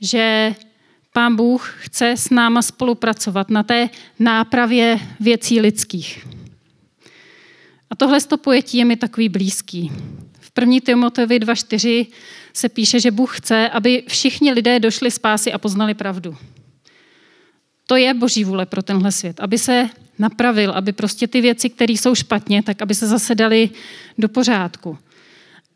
že 0.02 0.56
pán 1.20 1.36
Bůh 1.36 1.76
chce 1.80 2.12
s 2.12 2.30
náma 2.30 2.62
spolupracovat 2.62 3.50
na 3.50 3.64
té 3.64 3.90
nápravě 4.20 5.00
věcí 5.20 5.60
lidských. 5.60 6.28
A 7.90 7.96
tohle 7.96 8.20
pojetí 8.42 8.78
je 8.78 8.86
mi 8.86 8.96
takový 8.96 9.30
blízký. 9.30 9.92
V 10.40 10.52
1. 10.60 10.76
Timoteovi 10.84 11.40
2.4 11.40 12.08
se 12.54 12.70
píše, 12.70 13.00
že 13.00 13.12
Bůh 13.12 13.38
chce, 13.38 13.70
aby 13.70 14.04
všichni 14.08 14.52
lidé 14.52 14.80
došli 14.80 15.12
spásy 15.12 15.54
a 15.54 15.58
poznali 15.58 15.94
pravdu. 15.94 16.38
To 17.88 17.96
je 17.96 18.14
boží 18.14 18.44
vůle 18.44 18.66
pro 18.66 18.82
tenhle 18.82 19.12
svět, 19.12 19.40
aby 19.40 19.58
se 19.58 19.90
napravil, 20.20 20.72
aby 20.72 20.92
prostě 20.92 21.28
ty 21.28 21.42
věci, 21.42 21.70
které 21.70 21.94
jsou 21.94 22.16
špatně, 22.16 22.64
tak 22.64 22.82
aby 22.82 22.96
se 22.96 23.08
zase 23.08 23.36
dali 23.36 23.70
do 24.18 24.30
pořádku. 24.30 24.98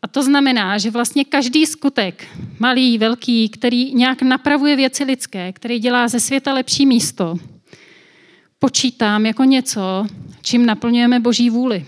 A 0.04 0.06
to 0.06 0.22
znamená, 0.22 0.78
že 0.78 0.90
vlastně 0.90 1.24
každý 1.24 1.66
skutek, 1.66 2.26
malý, 2.58 2.98
velký, 2.98 3.48
který 3.48 3.94
nějak 3.94 4.22
napravuje 4.22 4.76
věci 4.76 5.04
lidské, 5.04 5.52
který 5.52 5.78
dělá 5.78 6.08
ze 6.08 6.20
světa 6.20 6.52
lepší 6.52 6.86
místo, 6.86 7.36
počítám 8.58 9.26
jako 9.26 9.44
něco, 9.44 10.06
čím 10.42 10.66
naplňujeme 10.66 11.20
boží 11.20 11.50
vůli. 11.50 11.86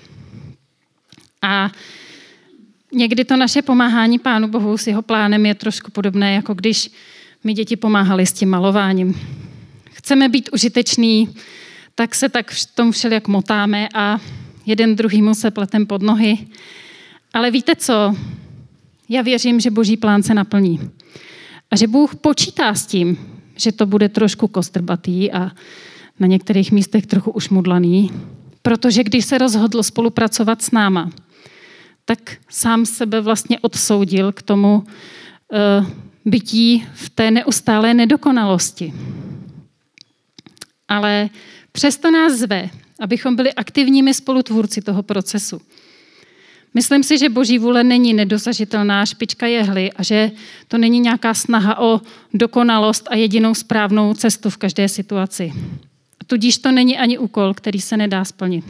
A 1.43 1.71
někdy 2.93 3.25
to 3.25 3.37
naše 3.37 3.63
pomáhání 3.63 4.19
Pánu 4.19 4.49
Bohu 4.49 4.79
s 4.79 4.87
jeho 4.87 5.03
plánem 5.03 5.47
je 5.47 5.55
trošku 5.55 5.91
podobné, 5.91 6.35
jako 6.35 6.55
když 6.55 6.91
mi 7.45 7.53
děti 7.53 7.77
pomáhali 7.77 8.27
s 8.27 8.33
tím 8.33 8.49
malováním. 8.49 9.21
Chceme 9.91 10.29
být 10.29 10.49
užiteční, 10.53 11.35
tak 11.95 12.15
se 12.15 12.29
tak 12.29 12.51
v 12.51 12.75
tom 12.75 12.93
všelijak 12.93 13.29
motáme 13.29 13.89
a 13.95 14.19
jeden 14.67 14.97
druhýmu 14.97 15.35
se 15.35 15.51
pletem 15.51 15.87
pod 15.87 16.03
nohy. 16.03 16.39
Ale 17.35 17.51
víte 17.51 17.77
co? 17.77 18.17
Já 19.09 19.23
věřím, 19.23 19.61
že 19.61 19.71
boží 19.71 19.97
plán 19.97 20.23
se 20.23 20.35
naplní. 20.35 20.91
A 21.71 21.77
že 21.77 21.87
Bůh 21.87 22.15
počítá 22.15 22.75
s 22.75 22.87
tím, 22.87 23.19
že 23.57 23.73
to 23.73 23.87
bude 23.87 24.09
trošku 24.09 24.49
kostrbatý 24.49 25.33
a 25.33 25.51
na 26.21 26.27
některých 26.27 26.73
místech 26.73 27.07
trochu 27.07 27.31
ušmudlaný, 27.31 28.11
protože 28.63 29.05
když 29.05 29.25
se 29.25 29.39
rozhodl 29.39 29.83
spolupracovat 29.83 30.63
s 30.63 30.71
náma, 30.71 31.11
tak 32.05 32.37
sám 32.49 32.87
sebe 32.87 33.21
vlastně 33.21 33.59
odsoudil 33.61 34.33
k 34.33 34.43
tomu 34.43 34.77
uh, 34.79 35.87
bytí 36.25 36.87
v 36.95 37.11
té 37.11 37.31
neustálé 37.31 37.95
nedokonalosti. 37.95 38.95
Ale 40.89 41.29
přesto 41.73 42.11
nás 42.11 42.33
zve, 42.33 42.71
abychom 43.01 43.37
byli 43.37 43.53
aktivními 43.55 44.15
spolutvůrci 44.15 44.83
toho 44.83 45.03
procesu. 45.03 45.61
Myslím 46.77 47.03
si, 47.03 47.19
že 47.19 47.29
boží 47.29 47.59
vůle 47.59 47.85
není 47.85 48.15
nedosažitelná 48.15 49.07
špička 49.07 49.47
jehly 49.47 49.93
a 49.93 50.03
že 50.03 50.31
to 50.69 50.79
není 50.79 51.01
nějaká 51.01 51.35
snaha 51.35 51.79
o 51.81 52.01
dokonalost 52.35 53.09
a 53.11 53.17
jedinou 53.17 53.55
správnou 53.55 54.15
cestu 54.15 54.51
v 54.51 54.57
každé 54.57 54.89
situaci. 54.89 55.53
Tudíž 56.27 56.59
to 56.59 56.73
není 56.73 56.99
ani 56.99 57.19
úkol, 57.19 57.55
který 57.55 57.81
se 57.81 57.97
nedá 57.97 58.25
splnit. 58.25 58.65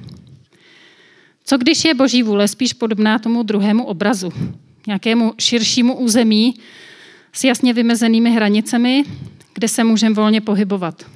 Co 1.44 1.58
když 1.58 1.84
je 1.84 1.94
boží 1.94 2.22
vůle 2.22 2.48
spíš 2.48 2.72
podobná 2.72 3.18
tomu 3.18 3.42
druhému 3.42 3.84
obrazu, 3.84 4.32
nějakému 4.86 5.34
širšímu 5.38 5.96
území 5.96 6.54
s 7.32 7.44
jasně 7.44 7.72
vymezenými 7.72 8.30
hranicemi, 8.30 9.04
kde 9.54 9.68
se 9.68 9.84
můžeme 9.84 10.14
volně 10.14 10.40
pohybovat? 10.40 11.06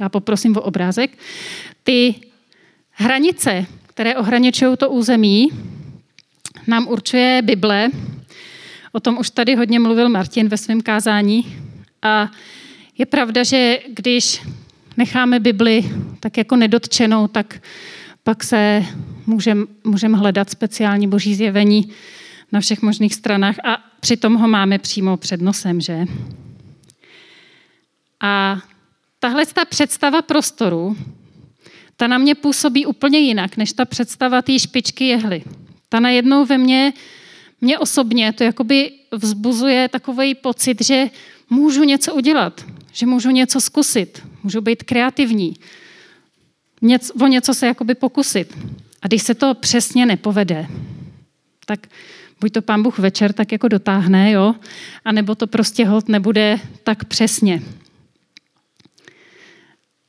Já 0.00 0.08
poprosím 0.08 0.56
o 0.56 0.60
obrázek. 0.60 1.18
Ty 1.84 2.14
hranice, 2.90 3.66
které 3.86 4.16
ohraničují 4.16 4.76
to 4.76 4.90
území, 4.90 5.50
nám 6.66 6.88
určuje 6.88 7.42
Bible. 7.42 7.90
O 8.92 9.00
tom 9.00 9.18
už 9.18 9.30
tady 9.30 9.54
hodně 9.54 9.80
mluvil 9.80 10.08
Martin 10.08 10.48
ve 10.48 10.56
svém 10.56 10.80
kázání. 10.80 11.56
A 12.02 12.30
je 12.98 13.06
pravda, 13.06 13.44
že 13.44 13.78
když 13.88 14.42
necháme 14.96 15.40
Bibli 15.40 15.90
tak 16.20 16.36
jako 16.36 16.56
nedotčenou, 16.56 17.28
tak 17.28 17.62
pak 18.22 18.44
se 18.44 18.84
můžeme 19.26 19.66
můžem 19.84 20.12
hledat 20.12 20.50
speciální 20.50 21.08
boží 21.08 21.34
zjevení 21.34 21.92
na 22.52 22.60
všech 22.60 22.82
možných 22.82 23.14
stranách 23.14 23.56
a 23.64 23.78
přitom 24.00 24.34
ho 24.34 24.48
máme 24.48 24.78
přímo 24.78 25.16
před 25.16 25.40
nosem, 25.40 25.80
že? 25.80 26.04
A 28.20 28.58
tahle 29.18 29.46
ta 29.46 29.64
představa 29.64 30.22
prostoru, 30.22 30.96
ta 31.96 32.06
na 32.06 32.18
mě 32.18 32.34
působí 32.34 32.86
úplně 32.86 33.18
jinak, 33.18 33.56
než 33.56 33.72
ta 33.72 33.84
představa 33.84 34.42
té 34.42 34.58
špičky 34.58 35.04
jehly. 35.04 35.42
Ta 35.92 36.00
najednou 36.00 36.46
ve 36.46 36.58
mně, 36.58 36.92
mě 37.60 37.78
osobně, 37.78 38.32
to 38.32 38.44
jakoby 38.44 38.92
vzbuzuje 39.12 39.88
takový 39.88 40.34
pocit, 40.34 40.84
že 40.84 41.10
můžu 41.50 41.84
něco 41.84 42.14
udělat, 42.14 42.64
že 42.92 43.06
můžu 43.06 43.30
něco 43.30 43.60
zkusit, 43.60 44.22
můžu 44.42 44.60
být 44.60 44.82
kreativní, 44.82 45.56
něco, 46.82 47.14
o 47.14 47.26
něco 47.26 47.54
se 47.54 47.66
jakoby 47.66 47.94
pokusit. 47.94 48.58
A 49.02 49.06
když 49.06 49.22
se 49.22 49.34
to 49.34 49.54
přesně 49.54 50.06
nepovede, 50.06 50.66
tak 51.66 51.86
buď 52.40 52.52
to 52.52 52.62
pán 52.62 52.82
Bůh 52.82 52.98
večer 52.98 53.32
tak 53.32 53.52
jako 53.52 53.68
dotáhne, 53.68 54.30
jo, 54.30 54.54
anebo 55.04 55.34
to 55.34 55.46
prostě 55.46 55.84
hod 55.84 56.08
nebude 56.08 56.60
tak 56.84 57.04
přesně. 57.04 57.62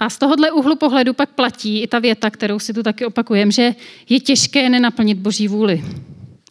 A 0.02 0.10
z 0.10 0.18
tohohle 0.18 0.52
úhlu 0.52 0.76
pohledu 0.76 1.14
pak 1.14 1.30
platí 1.30 1.82
i 1.82 1.88
ta 1.88 2.00
věta, 2.00 2.30
kterou 2.30 2.60
si 2.60 2.74
tu 2.74 2.84
taky 2.84 3.06
opakujem, 3.06 3.52
že 3.52 3.76
je 4.10 4.20
těžké 4.20 4.70
nenaplnit 4.70 5.18
boží 5.18 5.48
vůli. 5.48 5.84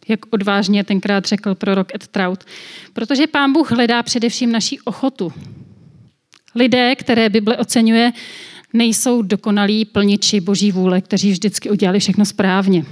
Jak 0.07 0.19
odvážně 0.33 0.83
tenkrát 0.83 1.25
řekl 1.25 1.55
prorok 1.55 1.95
Ed 1.95 2.07
Trout. 2.07 2.43
Protože 2.93 3.27
pán 3.27 3.53
Bůh 3.53 3.71
hledá 3.71 4.03
především 4.03 4.51
naší 4.51 4.79
ochotu. 4.79 5.33
Lidé, 6.55 6.95
které 6.95 7.29
Bible 7.29 7.57
oceňuje, 7.57 8.11
nejsou 8.73 9.21
dokonalí 9.21 9.85
plniči 9.85 10.39
boží 10.39 10.71
vůle, 10.71 11.01
kteří 11.01 11.31
vždycky 11.31 11.69
udělali 11.69 11.99
všechno 11.99 12.25
správně. 12.25 12.85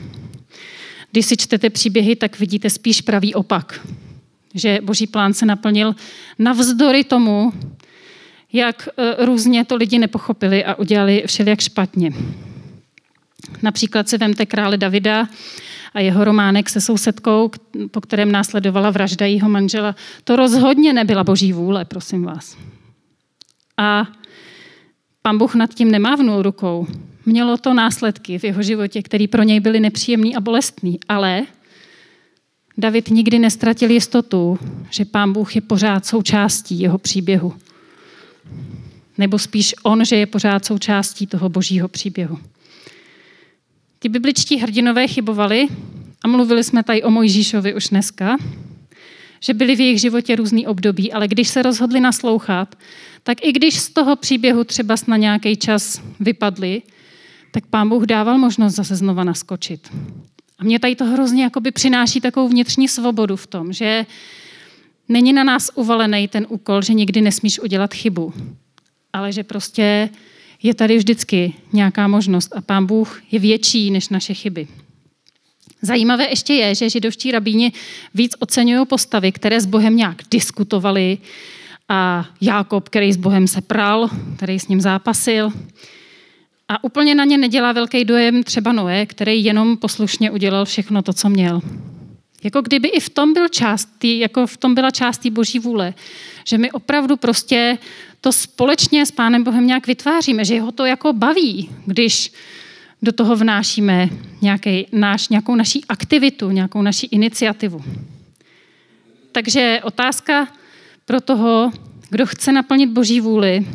Když 1.11 1.25
si 1.25 1.37
čtete 1.37 1.69
příběhy, 1.69 2.15
tak 2.15 2.39
vidíte 2.39 2.69
spíš 2.69 3.01
pravý 3.01 3.33
opak. 3.33 3.87
Že 4.55 4.79
boží 4.83 5.07
plán 5.07 5.33
se 5.33 5.45
naplnil 5.45 5.95
navzdory 6.39 7.03
tomu, 7.03 7.53
jak 8.53 8.89
e, 8.97 9.25
různě 9.25 9.65
to 9.65 9.75
lidi 9.75 9.99
nepochopili 9.99 10.65
a 10.65 10.75
udělali 10.75 11.23
všelijak 11.25 11.59
špatně. 11.59 12.11
Například 13.61 14.09
se 14.09 14.17
vemte 14.17 14.45
krále 14.45 14.77
Davida 14.77 15.27
a 15.93 15.99
jeho 15.99 16.23
románek 16.23 16.69
se 16.69 16.81
sousedkou, 16.81 17.51
po 17.91 18.01
kterém 18.01 18.31
následovala 18.31 18.89
vražda 18.89 19.25
jeho 19.25 19.49
manžela. 19.49 19.95
To 20.23 20.35
rozhodně 20.35 20.93
nebyla 20.93 21.23
boží 21.23 21.53
vůle, 21.53 21.85
prosím 21.85 22.23
vás. 22.23 22.57
A 23.77 24.07
pan 25.21 25.37
Bůh 25.37 25.55
nad 25.55 25.73
tím 25.73 25.91
nemávnul 25.91 26.41
rukou. 26.41 26.87
Mělo 27.25 27.57
to 27.57 27.73
následky 27.73 28.39
v 28.39 28.43
jeho 28.43 28.61
životě, 28.61 29.01
které 29.01 29.27
pro 29.27 29.43
něj 29.43 29.59
byly 29.59 29.79
nepříjemný 29.79 30.35
a 30.35 30.39
bolestný, 30.39 30.99
ale 31.09 31.43
David 32.77 33.09
nikdy 33.09 33.39
nestratil 33.39 33.91
jistotu, 33.91 34.59
že 34.89 35.05
pán 35.05 35.33
Bůh 35.33 35.55
je 35.55 35.61
pořád 35.61 36.05
součástí 36.05 36.79
jeho 36.79 36.97
příběhu 36.97 37.53
nebo 39.17 39.39
spíš 39.39 39.75
on, 39.83 40.05
že 40.05 40.15
je 40.15 40.25
pořád 40.25 40.65
součástí 40.65 41.27
toho 41.27 41.49
božího 41.49 41.87
příběhu. 41.87 42.39
Ty 43.99 44.09
bibličtí 44.09 44.57
hrdinové 44.57 45.07
chybovali 45.07 45.67
a 46.23 46.27
mluvili 46.27 46.63
jsme 46.63 46.83
tady 46.83 47.03
o 47.03 47.09
Mojžíšovi 47.09 47.73
už 47.73 47.89
dneska, 47.89 48.37
že 49.39 49.53
byli 49.53 49.75
v 49.75 49.79
jejich 49.79 50.01
životě 50.01 50.35
různý 50.35 50.67
období, 50.67 51.13
ale 51.13 51.27
když 51.27 51.47
se 51.47 51.61
rozhodli 51.61 51.99
naslouchat, 51.99 52.75
tak 53.23 53.37
i 53.45 53.51
když 53.51 53.79
z 53.79 53.89
toho 53.89 54.15
příběhu 54.15 54.63
třeba 54.63 54.95
na 55.07 55.17
nějaký 55.17 55.55
čas 55.55 56.01
vypadli, 56.19 56.81
tak 57.51 57.65
pán 57.65 57.89
Bůh 57.89 58.03
dával 58.03 58.37
možnost 58.37 58.75
zase 58.75 58.95
znova 58.95 59.23
naskočit. 59.23 59.89
A 60.59 60.63
mě 60.63 60.79
tady 60.79 60.95
to 60.95 61.05
hrozně 61.05 61.43
jakoby 61.43 61.71
přináší 61.71 62.21
takovou 62.21 62.49
vnitřní 62.49 62.87
svobodu 62.87 63.35
v 63.35 63.47
tom, 63.47 63.73
že 63.73 64.05
není 65.09 65.33
na 65.33 65.43
nás 65.43 65.71
uvalený 65.75 66.27
ten 66.27 66.45
úkol, 66.49 66.81
že 66.81 66.93
nikdy 66.93 67.21
nesmíš 67.21 67.59
udělat 67.59 67.93
chybu, 67.93 68.33
ale 69.13 69.31
že 69.31 69.43
prostě 69.43 70.09
je 70.63 70.73
tady 70.73 70.97
vždycky 70.97 71.53
nějaká 71.73 72.07
možnost 72.07 72.55
a 72.55 72.61
pán 72.61 72.85
Bůh 72.85 73.21
je 73.31 73.39
větší 73.39 73.91
než 73.91 74.09
naše 74.09 74.33
chyby. 74.33 74.67
Zajímavé 75.81 76.29
ještě 76.29 76.53
je, 76.53 76.75
že 76.75 76.89
židovští 76.89 77.31
rabíni 77.31 77.71
víc 78.13 78.31
oceňují 78.39 78.85
postavy, 78.85 79.31
které 79.31 79.61
s 79.61 79.65
Bohem 79.65 79.95
nějak 79.95 80.21
diskutovali 80.31 81.17
a 81.89 82.29
Jákob, 82.41 82.89
který 82.89 83.13
s 83.13 83.17
Bohem 83.17 83.47
se 83.47 83.61
pral, 83.61 84.09
který 84.35 84.59
s 84.59 84.67
ním 84.67 84.81
zápasil. 84.81 85.51
A 86.67 86.83
úplně 86.83 87.15
na 87.15 87.25
ně 87.25 87.37
nedělá 87.37 87.71
velký 87.71 88.05
dojem 88.05 88.43
třeba 88.43 88.71
Noé, 88.71 89.05
který 89.05 89.43
jenom 89.43 89.77
poslušně 89.77 90.31
udělal 90.31 90.65
všechno 90.65 91.01
to, 91.01 91.13
co 91.13 91.29
měl. 91.29 91.61
Jako 92.43 92.61
kdyby 92.61 92.87
i 92.87 92.99
v 92.99 93.09
tom, 93.09 93.33
byl 93.33 93.47
část, 93.47 94.03
jako 94.03 94.47
v 94.47 94.57
tom 94.57 94.75
byla 94.75 94.91
část 94.91 95.17
té 95.17 95.29
boží 95.29 95.59
vůle. 95.59 95.93
Že 96.45 96.57
my 96.57 96.71
opravdu 96.71 97.17
prostě 97.17 97.77
to 98.21 98.31
společně 98.31 99.05
s 99.05 99.11
Pánem 99.11 99.43
Bohem 99.43 99.67
nějak 99.67 99.87
vytváříme, 99.87 100.45
že 100.45 100.61
ho 100.61 100.71
to 100.71 100.85
jako 100.85 101.13
baví, 101.13 101.69
když 101.85 102.31
do 103.01 103.11
toho 103.11 103.35
vnášíme 103.35 104.09
nějaký 104.41 104.87
náš, 104.91 105.29
nějakou 105.29 105.55
naší 105.55 105.85
aktivitu, 105.89 106.51
nějakou 106.51 106.81
naší 106.81 107.07
iniciativu. 107.07 107.83
Takže 109.31 109.79
otázka 109.83 110.47
pro 111.05 111.21
toho, 111.21 111.71
kdo 112.09 112.25
chce 112.25 112.51
naplnit 112.51 112.89
boží 112.89 113.21
vůli, 113.21 113.67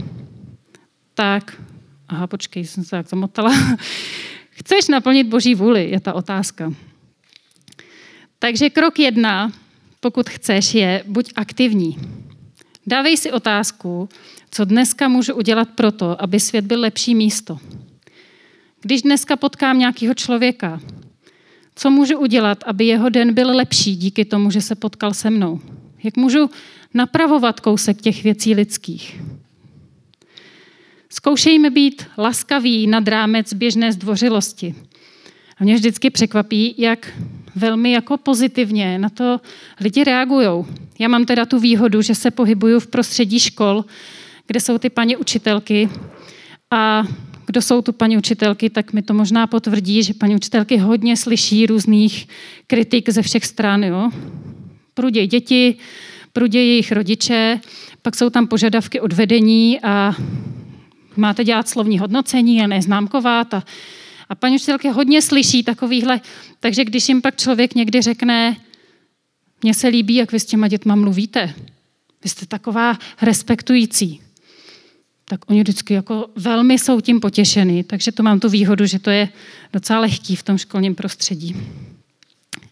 tak, 1.15 1.63
aha, 2.09 2.27
počkej, 2.27 2.65
jsem 2.65 2.85
se 2.85 2.91
tak 2.91 3.09
zamotala. 3.09 3.53
Chceš 4.51 4.89
naplnit 4.89 5.25
boží 5.25 5.55
vůli, 5.55 5.91
je 5.91 6.01
ta 6.01 6.13
otázka. 6.13 6.73
Takže 8.45 8.71
krok 8.71 8.99
jedna, 8.99 9.53
pokud 10.01 10.31
chceš, 10.31 10.75
je 10.75 11.05
buď 11.07 11.33
aktivní. 11.37 11.97
Dávej 12.87 13.17
si 13.17 13.33
otázku, 13.33 14.09
co 14.51 14.65
dneska 14.65 15.09
můžu 15.09 15.35
udělat 15.35 15.69
pro 15.69 15.93
to, 15.93 16.23
aby 16.23 16.41
svět 16.41 16.65
byl 16.65 16.81
lepší 16.81 17.15
místo. 17.15 17.59
Když 18.83 19.03
dneska 19.03 19.37
potkám 19.37 19.79
nějakého 19.79 20.15
člověka, 20.15 20.81
co 21.75 21.91
můžu 21.91 22.19
udělat, 22.19 22.65
aby 22.67 22.85
jeho 22.85 23.09
den 23.09 23.35
byl 23.35 23.57
lepší 23.57 23.97
díky 23.97 24.25
tomu, 24.25 24.51
že 24.51 24.61
se 24.61 24.75
potkal 24.75 25.15
se 25.15 25.31
mnou? 25.31 25.61
Jak 26.03 26.17
můžu 26.17 26.51
napravovat 26.95 27.61
kousek 27.61 28.01
těch 28.01 28.23
věcí 28.23 28.55
lidských? 28.55 29.21
Zkoušejme 31.09 31.71
být 31.71 32.07
laskaví 32.19 32.87
nad 32.87 33.09
rámec 33.09 33.55
běžné 33.55 33.93
zdvořilosti. 33.93 34.75
A 35.59 35.65
mě 35.65 35.75
vždycky 35.75 36.11
překvapí, 36.11 36.75
jak 36.79 37.13
velmi 37.57 37.93
jako 37.93 38.17
pozitivně 38.17 38.99
na 38.99 39.09
to 39.09 39.41
lidi 39.81 40.05
reagují. 40.05 40.65
Já 40.99 41.09
mám 41.09 41.25
teda 41.25 41.47
tu 41.47 41.59
výhodu, 41.59 42.03
že 42.03 42.15
se 42.15 42.31
pohybuju 42.31 42.81
v 42.81 42.87
prostředí 42.87 43.41
škol, 43.41 43.85
kde 44.47 44.61
jsou 44.61 44.79
ty 44.79 44.91
paní 44.91 45.17
učitelky 45.17 45.89
a 46.71 47.05
kdo 47.47 47.63
jsou 47.63 47.83
tu 47.83 47.93
paní 47.93 48.17
učitelky, 48.17 48.71
tak 48.71 48.93
mi 48.93 49.03
to 49.03 49.15
možná 49.15 49.47
potvrdí, 49.47 50.03
že 50.03 50.15
paní 50.15 50.35
učitelky 50.35 50.77
hodně 50.77 51.17
slyší 51.17 51.67
různých 51.67 52.29
kritik 52.67 53.11
ze 53.11 53.23
všech 53.23 53.45
stran. 53.45 53.85
Jo? 53.85 54.11
Pruděj 54.95 55.27
děti, 55.27 55.77
pruděj 56.33 56.69
jejich 56.69 56.93
rodiče, 56.93 57.61
pak 58.03 58.17
jsou 58.17 58.31
tam 58.31 58.47
požadavky 58.47 59.01
od 59.01 59.13
vedení 59.13 59.81
a 59.81 60.15
máte 61.17 61.45
dělat 61.45 61.69
slovní 61.69 61.99
hodnocení 61.99 62.63
a 62.63 62.67
neznámkovat. 62.67 63.55
A, 63.55 63.65
a 64.29 64.35
paní 64.35 64.55
učitelky 64.55 64.89
hodně 64.89 65.23
slyší 65.23 65.63
takovýhle, 65.63 66.21
takže 66.61 66.85
když 66.85 67.09
jim 67.09 67.23
pak 67.23 67.37
člověk 67.37 67.75
někdy 67.75 68.03
řekne, 68.03 68.57
mně 69.63 69.75
se 69.75 69.89
líbí, 69.89 70.15
jak 70.15 70.33
vy 70.33 70.41
s 70.41 70.45
těma 70.45 70.69
dětma 70.69 70.95
mluvíte, 70.95 71.55
vy 72.25 72.31
jste 72.31 72.47
taková 72.47 72.99
respektující, 73.23 74.21
tak 75.25 75.51
oni 75.51 75.61
vždycky 75.61 75.95
jako 75.95 76.27
velmi 76.37 76.79
jsou 76.79 77.01
tím 77.01 77.21
potěšený, 77.21 77.85
takže 77.85 78.13
to 78.13 78.23
mám 78.23 78.41
tu 78.41 78.49
výhodu, 78.49 78.87
že 78.87 78.99
to 78.99 79.11
je 79.11 79.29
docela 79.73 80.01
lehký 80.01 80.37
v 80.37 80.43
tom 80.43 80.59
školním 80.59 80.95
prostředí. 80.95 81.57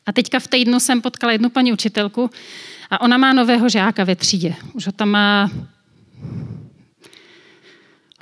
A 0.07 0.13
teďka 0.13 0.39
v 0.39 0.49
týdnu 0.49 0.81
jsem 0.81 1.03
potkala 1.03 1.33
jednu 1.33 1.51
paní 1.51 1.73
učitelku 1.73 2.31
a 2.91 3.01
ona 3.01 3.17
má 3.17 3.33
nového 3.33 3.69
žáka 3.69 4.05
ve 4.05 4.17
třídě. 4.17 4.55
Už 4.73 4.87
ho 4.87 4.93
tam 4.93 5.09
má 5.09 5.51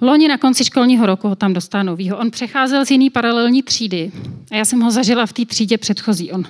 Loni 0.00 0.28
na 0.28 0.38
konci 0.38 0.64
školního 0.64 1.06
roku 1.06 1.28
ho 1.28 1.36
tam 1.36 1.52
dostal 1.52 1.84
novýho. 1.84 2.18
On 2.18 2.30
přecházel 2.30 2.84
z 2.84 2.90
jiný 2.90 3.10
paralelní 3.10 3.62
třídy 3.62 4.12
a 4.50 4.56
já 4.56 4.64
jsem 4.64 4.80
ho 4.80 4.90
zažila 4.90 5.26
v 5.26 5.32
té 5.32 5.44
třídě 5.44 5.78
předchozí. 5.78 6.32
On 6.32 6.44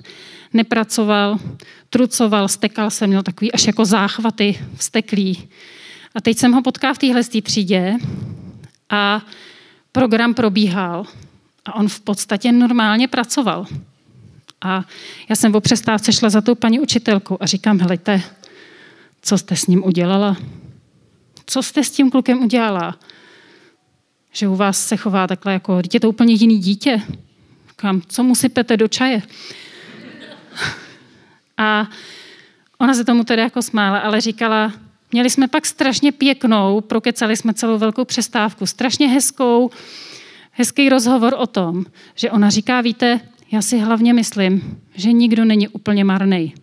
nepracoval, 0.53 1.39
trucoval, 1.91 2.49
stekal 2.49 2.91
se, 2.91 3.07
měl 3.07 3.23
takový 3.23 3.53
až 3.53 3.67
jako 3.67 3.85
záchvaty 3.85 4.59
vsteklý. 4.77 5.49
A 6.15 6.21
teď 6.21 6.39
jsem 6.39 6.53
ho 6.53 6.63
potkala 6.63 6.95
v 6.95 6.99
téhle 6.99 7.23
třídě 7.25 7.97
a 8.91 9.23
program 9.93 10.35
probíhal 10.35 11.07
a 11.65 11.75
on 11.75 11.89
v 11.89 12.01
podstatě 12.01 12.53
normálně 12.53 13.09
pracoval. 13.09 13.67
A 14.63 14.85
já 15.29 15.37
jsem 15.37 15.55
o 15.55 15.61
přestávce 15.61 16.13
šla 16.13 16.31
za 16.31 16.41
tou 16.41 16.55
paní 16.55 16.81
učitelkou 16.81 17.37
a 17.41 17.47
říkám, 17.47 17.79
helejte, 17.79 18.23
co 19.23 19.39
jste 19.39 19.57
s 19.57 19.67
ním 19.67 19.85
udělala? 19.85 20.37
Co 21.47 21.63
jste 21.63 21.85
s 21.85 21.91
tím 21.91 22.11
klukem 22.11 22.43
udělala? 22.43 22.97
Že 24.33 24.49
u 24.49 24.57
vás 24.57 24.87
se 24.87 24.97
chová 24.97 25.27
takhle 25.27 25.53
jako, 25.53 25.83
je 25.93 26.01
to 26.01 26.09
úplně 26.09 26.35
jiný 26.35 26.59
dítě. 26.59 27.03
Říkám, 27.69 28.03
co 28.09 28.23
mu 28.23 28.35
sypete 28.35 28.77
do 28.77 28.89
čaje? 28.89 29.23
A 31.57 31.89
ona 32.79 32.95
se 32.95 33.05
tomu 33.05 33.25
tedy 33.25 33.43
jako 33.43 33.63
smála, 33.63 33.99
ale 33.99 34.21
říkala, 34.21 34.73
Měli 35.13 35.31
jsme 35.31 35.49
pak 35.49 35.67
strašně 35.67 36.13
pěknou, 36.13 36.81
prokecali 36.81 37.37
jsme 37.37 37.55
celou 37.55 37.79
velkou 37.79 38.05
přestávku, 38.05 38.67
strašně 38.67 39.09
hezkou, 39.09 39.71
hezký 40.53 40.89
rozhovor 40.89 41.35
o 41.39 41.47
tom, 41.47 41.85
že 42.15 42.31
ona 42.31 42.51
říká, 42.51 42.81
víte, 42.81 43.21
já 43.53 43.63
si 43.63 43.79
hlavně 43.79 44.15
myslím, 44.15 44.81
že 44.95 45.13
nikdo 45.13 45.45
není 45.45 45.69
úplně 45.69 46.05
marný. 46.05 46.55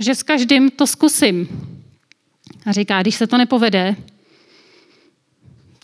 Že 0.00 0.14
s 0.14 0.22
každým 0.22 0.70
to 0.70 0.86
zkusím. 0.86 1.48
A 2.66 2.72
říká, 2.72 3.02
když 3.02 3.14
se 3.14 3.26
to 3.26 3.38
nepovede, 3.38 3.96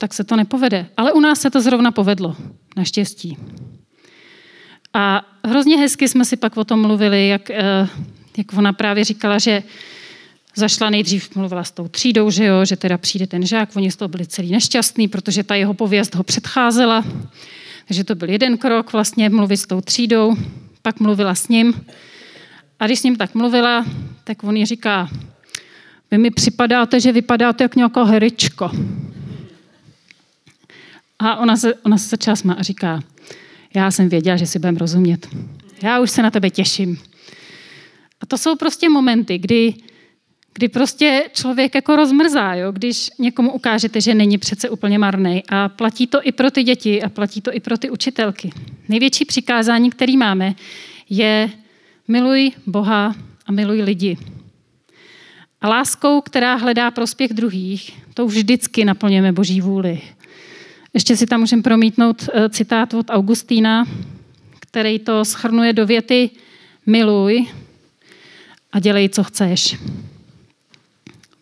tak 0.02 0.14
se 0.14 0.24
to 0.24 0.36
nepovede. 0.36 0.86
Ale 0.96 1.12
u 1.12 1.20
nás 1.20 1.40
se 1.40 1.50
to 1.50 1.60
zrovna 1.60 1.90
povedlo, 1.90 2.36
naštěstí. 2.76 3.36
A 4.94 5.22
hrozně 5.44 5.78
hezky 5.78 6.08
jsme 6.08 6.24
si 6.24 6.36
pak 6.36 6.56
o 6.56 6.64
tom 6.64 6.82
mluvili, 6.82 7.28
jak, 7.28 7.50
eh, 7.50 7.88
jak 8.36 8.52
ona 8.52 8.72
právě 8.72 9.04
říkala, 9.04 9.38
že 9.38 9.62
Zašla 10.54 10.90
nejdřív, 10.90 11.36
mluvila 11.36 11.64
s 11.64 11.70
tou 11.70 11.88
třídou, 11.88 12.30
že, 12.30 12.44
jo, 12.44 12.64
že 12.64 12.76
teda 12.76 12.98
přijde 12.98 13.26
ten 13.26 13.46
žák, 13.46 13.76
oni 13.76 13.90
z 13.90 13.96
toho 13.96 14.08
byli 14.08 14.26
celý 14.26 14.50
nešťastní, 14.50 15.08
protože 15.08 15.42
ta 15.42 15.54
jeho 15.54 15.74
pověst 15.74 16.14
ho 16.14 16.22
předcházela. 16.22 17.04
Takže 17.88 18.04
to 18.04 18.14
byl 18.14 18.30
jeden 18.30 18.58
krok, 18.58 18.92
vlastně 18.92 19.30
mluvit 19.30 19.56
s 19.56 19.66
tou 19.66 19.80
třídou, 19.80 20.36
pak 20.82 21.00
mluvila 21.00 21.34
s 21.34 21.48
ním. 21.48 21.86
A 22.80 22.86
když 22.86 22.98
s 22.98 23.02
ním 23.02 23.16
tak 23.16 23.34
mluvila, 23.34 23.86
tak 24.24 24.44
on 24.44 24.56
jí 24.56 24.66
říká, 24.66 25.08
vy 26.10 26.18
mi 26.18 26.30
připadáte, 26.30 27.00
že 27.00 27.12
vypadáte 27.12 27.64
jak 27.64 27.76
nějaká 27.76 28.04
herečka. 28.04 28.70
A 31.24 31.36
ona 31.36 31.56
se, 31.56 31.74
ona 31.74 31.98
se 31.98 32.08
začala 32.08 32.36
smát 32.36 32.58
a 32.58 32.62
říká, 32.62 33.00
já 33.74 33.90
jsem 33.90 34.08
věděla, 34.08 34.36
že 34.36 34.46
si 34.46 34.58
budeme 34.58 34.78
rozumět. 34.78 35.28
Já 35.82 36.00
už 36.00 36.10
se 36.10 36.22
na 36.22 36.30
tebe 36.30 36.50
těším. 36.50 36.98
A 38.20 38.26
to 38.26 38.38
jsou 38.38 38.56
prostě 38.56 38.88
momenty, 38.88 39.38
kdy 39.38 39.74
kdy 40.54 40.68
prostě 40.68 41.24
člověk 41.32 41.74
jako 41.74 41.96
rozmrzá, 41.96 42.54
jo? 42.54 42.72
když 42.72 43.10
někomu 43.18 43.52
ukážete, 43.52 44.00
že 44.00 44.14
není 44.14 44.38
přece 44.38 44.70
úplně 44.70 44.98
marný. 44.98 45.42
A 45.48 45.68
platí 45.68 46.06
to 46.06 46.20
i 46.22 46.32
pro 46.32 46.50
ty 46.50 46.62
děti 46.62 47.02
a 47.02 47.08
platí 47.08 47.40
to 47.40 47.54
i 47.54 47.60
pro 47.60 47.78
ty 47.78 47.90
učitelky. 47.90 48.52
Největší 48.88 49.24
přikázání, 49.24 49.90
který 49.90 50.16
máme, 50.16 50.54
je 51.10 51.50
miluj 52.08 52.52
Boha 52.66 53.14
a 53.46 53.52
miluj 53.52 53.82
lidi. 53.82 54.16
A 55.60 55.68
láskou, 55.68 56.20
která 56.20 56.54
hledá 56.54 56.90
prospěch 56.90 57.32
druhých, 57.32 57.92
to 58.14 58.26
vždycky 58.26 58.84
naplňujeme 58.84 59.32
Boží 59.32 59.60
vůli. 59.60 60.00
Ještě 60.94 61.16
si 61.16 61.26
tam 61.26 61.40
můžeme 61.40 61.62
promítnout 61.62 62.28
eh, 62.32 62.48
citát 62.48 62.94
od 62.94 63.06
Augustína, 63.10 63.84
který 64.60 64.98
to 64.98 65.24
schrnuje 65.24 65.72
do 65.72 65.86
věty 65.86 66.30
miluj 66.86 67.46
a 68.72 68.80
dělej, 68.80 69.08
co 69.08 69.24
chceš. 69.24 69.76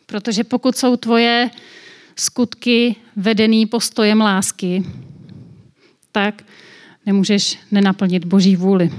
Protože 0.06 0.44
pokud 0.44 0.76
jsou 0.76 0.96
tvoje 0.96 1.50
skutky 2.16 2.96
vedený 3.16 3.66
postojem 3.66 4.20
lásky, 4.20 4.84
tak 6.12 6.42
nemůžeš 7.06 7.58
nenaplnit 7.70 8.24
Boží 8.24 8.56
vůli. 8.56 8.90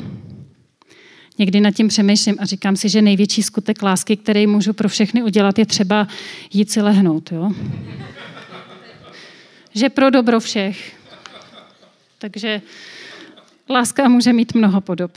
Někdy 1.38 1.60
nad 1.62 1.72
tím 1.72 1.88
přemýšlím 1.88 2.36
a 2.40 2.46
říkám 2.46 2.76
si, 2.76 2.90
že 2.90 3.02
největší 3.02 3.44
skutek 3.44 3.82
lásky, 3.82 4.18
který 4.18 4.48
můžu 4.48 4.74
pro 4.74 4.90
všechny 4.90 5.24
udělat, 5.24 5.60
je 5.60 5.66
třeba 5.66 6.08
jít 6.54 6.72
si 6.72 6.82
lehnout. 6.82 7.32
Jo? 7.32 7.52
Že 9.74 9.90
pro 9.90 10.10
dobro 10.10 10.40
všech. 10.40 10.98
Takže 12.18 12.62
láska 13.70 14.08
může 14.08 14.34
mít 14.34 14.54
mnoho 14.54 14.82
podob. 14.82 15.12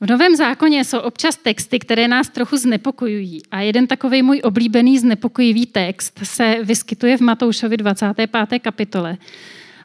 V 0.00 0.10
Novém 0.10 0.36
zákoně 0.36 0.84
jsou 0.84 0.98
občas 0.98 1.36
texty, 1.36 1.78
které 1.78 2.08
nás 2.08 2.28
trochu 2.28 2.56
znepokojují. 2.56 3.42
A 3.50 3.60
jeden 3.60 3.86
takový 3.86 4.22
můj 4.22 4.40
oblíbený 4.44 4.98
znepokojivý 4.98 5.66
text 5.66 6.20
se 6.22 6.56
vyskytuje 6.62 7.16
v 7.16 7.20
Matoušovi 7.20 7.76
25. 7.76 8.30
kapitole. 8.58 9.16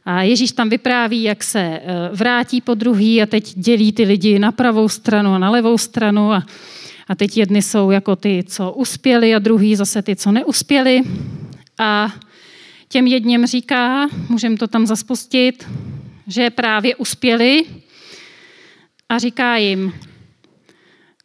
A 0.06 0.22
Ježíš 0.24 0.52
tam 0.52 0.70
vypráví, 0.70 1.24
jak 1.24 1.44
se 1.44 1.60
e, 1.60 1.82
vrátí 2.14 2.62
po 2.62 2.74
druhý 2.74 3.22
a 3.22 3.26
teď 3.26 3.54
dělí 3.56 3.92
ty 3.92 4.04
lidi 4.04 4.40
na 4.40 4.52
pravou 4.52 4.90
stranu 4.90 5.34
a 5.34 5.40
na 5.40 5.50
levou 5.50 5.78
stranu. 5.78 6.32
A, 6.32 6.44
a 7.08 7.16
teď 7.16 7.38
jedny 7.38 7.62
jsou 7.62 7.92
jako 7.92 8.16
ty, 8.16 8.44
co 8.48 8.72
uspěli 8.72 9.36
a 9.36 9.40
druhý 9.40 9.76
zase 9.76 10.02
ty, 10.02 10.16
co 10.16 10.32
neuspěli. 10.32 11.02
A 11.80 12.14
těm 12.88 13.08
jedním 13.08 13.46
říká, 13.46 14.08
můžeme 14.30 14.58
to 14.58 14.68
tam 14.68 14.86
zaspustit, 14.88 15.68
že 16.28 16.50
právě 16.50 16.96
uspěli 16.96 17.66
a 19.10 19.18
říká 19.18 19.56
jim, 19.56 19.94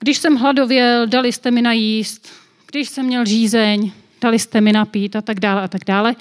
když 0.01 0.19
jsem 0.19 0.37
hladověl, 0.37 1.07
dali 1.07 1.33
jste 1.33 1.51
mi 1.51 1.63
najíst, 1.63 2.29
když 2.73 2.89
jsem 2.89 3.07
měl 3.07 3.27
žízeň, 3.27 3.93
dali 4.21 4.39
jste 4.39 4.61
mi 4.61 4.73
napít 4.73 5.17
a 5.17 5.23
tak 5.23 5.41
dále 5.41 5.63
a 5.63 5.69
tak 5.69 5.85
dále. 5.85 6.17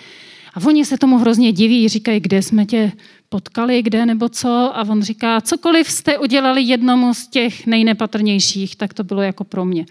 A 0.54 0.68
oni 0.68 0.86
se 0.86 0.98
tomu 0.98 1.18
hrozně 1.18 1.52
diví, 1.52 1.90
říkají, 1.90 2.20
kde 2.20 2.42
jsme 2.42 2.66
tě 2.66 2.92
potkali, 3.30 3.82
kde 3.82 4.06
nebo 4.06 4.30
co. 4.30 4.72
A 4.74 4.82
on 4.82 5.04
říká, 5.04 5.42
cokoliv 5.42 5.92
jste 5.92 6.18
udělali 6.18 6.62
jednomu 6.62 7.14
z 7.14 7.28
těch 7.28 7.66
nejnepatrnějších, 7.66 8.76
tak 8.76 8.94
to 8.94 9.04
bylo 9.04 9.22
jako 9.22 9.44
pro 9.44 9.66
mě. 9.66 9.86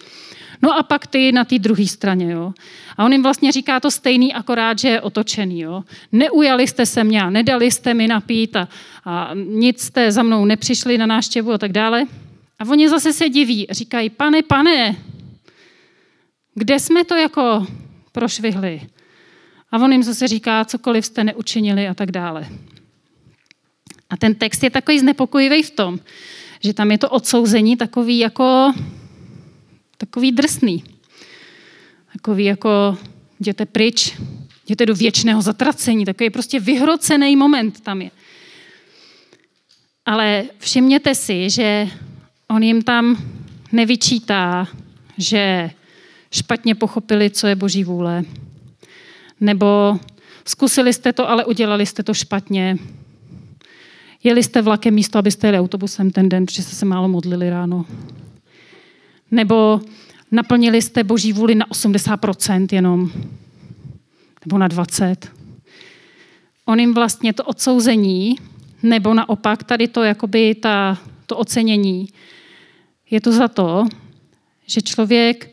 No 0.62 0.78
a 0.78 0.82
pak 0.82 1.06
ty 1.06 1.32
na 1.32 1.44
té 1.44 1.58
druhé 1.58 1.86
straně. 1.86 2.32
Jo. 2.32 2.52
A 2.96 3.04
on 3.04 3.12
jim 3.12 3.22
vlastně 3.22 3.52
říká 3.52 3.80
to 3.80 3.90
stejný, 3.90 4.34
akorát, 4.34 4.78
že 4.78 4.88
je 4.88 5.00
otočený. 5.00 5.60
Jo. 5.60 5.84
Neujali 6.12 6.68
jste 6.68 6.86
se 6.86 7.04
mě, 7.04 7.30
nedali 7.30 7.70
jste 7.70 7.94
mi 7.94 8.08
napít 8.08 8.56
a, 8.56 8.68
a 9.04 9.30
nic 9.34 9.82
jste 9.82 10.12
za 10.12 10.22
mnou 10.22 10.44
nepřišli 10.44 10.98
na 10.98 11.06
náštěvu 11.06 11.52
a 11.52 11.58
tak 11.58 11.72
dále. 11.72 12.06
A 12.58 12.68
oni 12.68 12.88
zase 12.88 13.12
se 13.12 13.28
diví, 13.28 13.66
říkají, 13.70 14.10
pane, 14.10 14.42
pane, 14.42 14.96
kde 16.54 16.78
jsme 16.78 17.04
to 17.04 17.14
jako 17.14 17.66
prošvihli? 18.12 18.80
A 19.72 19.78
on 19.78 19.92
jim 19.92 20.02
zase 20.02 20.28
říká, 20.28 20.64
cokoliv 20.64 21.06
jste 21.06 21.24
neučinili 21.24 21.88
a 21.88 21.94
tak 21.94 22.10
dále. 22.10 22.48
A 24.10 24.16
ten 24.16 24.34
text 24.34 24.62
je 24.62 24.70
takový 24.70 24.98
znepokojivý 24.98 25.62
v 25.62 25.70
tom, 25.70 25.98
že 26.60 26.74
tam 26.74 26.90
je 26.90 26.98
to 26.98 27.08
odsouzení 27.10 27.76
takový 27.76 28.18
jako 28.18 28.72
takový 30.02 30.32
drsný. 30.32 30.84
Takový 32.12 32.44
jako 32.44 32.98
jděte 33.40 33.66
pryč, 33.66 34.18
jděte 34.66 34.86
do 34.86 34.94
věčného 34.94 35.42
zatracení, 35.42 36.04
takový 36.04 36.30
prostě 36.30 36.60
vyhrocený 36.60 37.36
moment 37.36 37.80
tam 37.80 38.02
je. 38.02 38.10
Ale 40.06 40.44
všimněte 40.58 41.14
si, 41.14 41.50
že 41.50 41.88
on 42.48 42.62
jim 42.62 42.82
tam 42.82 43.16
nevyčítá, 43.72 44.68
že 45.18 45.70
špatně 46.30 46.74
pochopili, 46.74 47.30
co 47.30 47.46
je 47.46 47.54
boží 47.54 47.84
vůle. 47.84 48.24
Nebo 49.40 49.98
zkusili 50.44 50.92
jste 50.92 51.12
to, 51.12 51.30
ale 51.30 51.44
udělali 51.44 51.86
jste 51.86 52.02
to 52.02 52.14
špatně. 52.14 52.76
Jeli 54.24 54.42
jste 54.42 54.62
vlakem 54.62 54.94
místo, 54.94 55.18
abyste 55.18 55.46
jeli 55.46 55.58
autobusem 55.58 56.10
ten 56.10 56.28
den, 56.28 56.46
protože 56.46 56.62
jste 56.62 56.76
se 56.76 56.86
málo 56.86 57.08
modlili 57.08 57.50
ráno. 57.50 57.86
Nebo 59.32 59.80
naplnili 60.30 60.82
jste 60.82 61.04
boží 61.04 61.32
vůli 61.32 61.54
na 61.54 61.66
80% 61.66 62.66
jenom. 62.72 63.10
Nebo 64.46 64.58
na 64.58 64.68
20%. 64.68 65.16
On 66.64 66.80
jim 66.80 66.94
vlastně 66.94 67.32
to 67.32 67.44
odsouzení, 67.44 68.38
nebo 68.82 69.14
naopak 69.14 69.64
tady 69.64 69.88
to, 69.88 70.02
jakoby 70.02 70.54
ta, 70.54 70.98
to 71.26 71.36
ocenění, 71.36 72.08
je 73.10 73.20
to 73.20 73.32
za 73.32 73.48
to, 73.48 73.84
že 74.66 74.80
člověk 74.80 75.50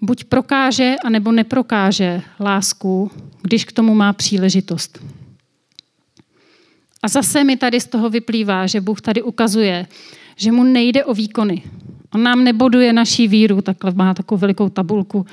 buď 0.00 0.24
prokáže, 0.24 0.94
anebo 1.04 1.32
neprokáže 1.32 2.22
lásku, 2.40 3.10
když 3.42 3.64
k 3.64 3.72
tomu 3.72 3.94
má 3.94 4.12
příležitost. 4.12 4.98
A 7.02 7.08
zase 7.08 7.44
mi 7.44 7.56
tady 7.56 7.80
z 7.80 7.86
toho 7.86 8.10
vyplývá, 8.10 8.66
že 8.66 8.80
Bůh 8.80 9.00
tady 9.00 9.22
ukazuje, 9.22 9.86
že 10.36 10.52
mu 10.52 10.64
nejde 10.64 11.04
o 11.04 11.14
výkony. 11.14 11.62
On 12.16 12.22
nám 12.22 12.44
neboduje 12.44 12.92
naší 12.92 13.28
víru, 13.28 13.62
takhle 13.62 13.92
má 13.94 14.14
takovou 14.14 14.38
velikou 14.38 14.68
tabulku 14.68 15.26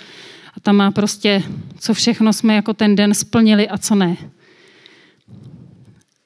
a 0.57 0.59
tam 0.59 0.75
má 0.75 0.91
prostě, 0.91 1.43
co 1.79 1.93
všechno 1.93 2.33
jsme 2.33 2.55
jako 2.55 2.73
ten 2.73 2.95
den 2.95 3.13
splnili 3.13 3.69
a 3.69 3.77
co 3.77 3.95
ne. 3.95 4.17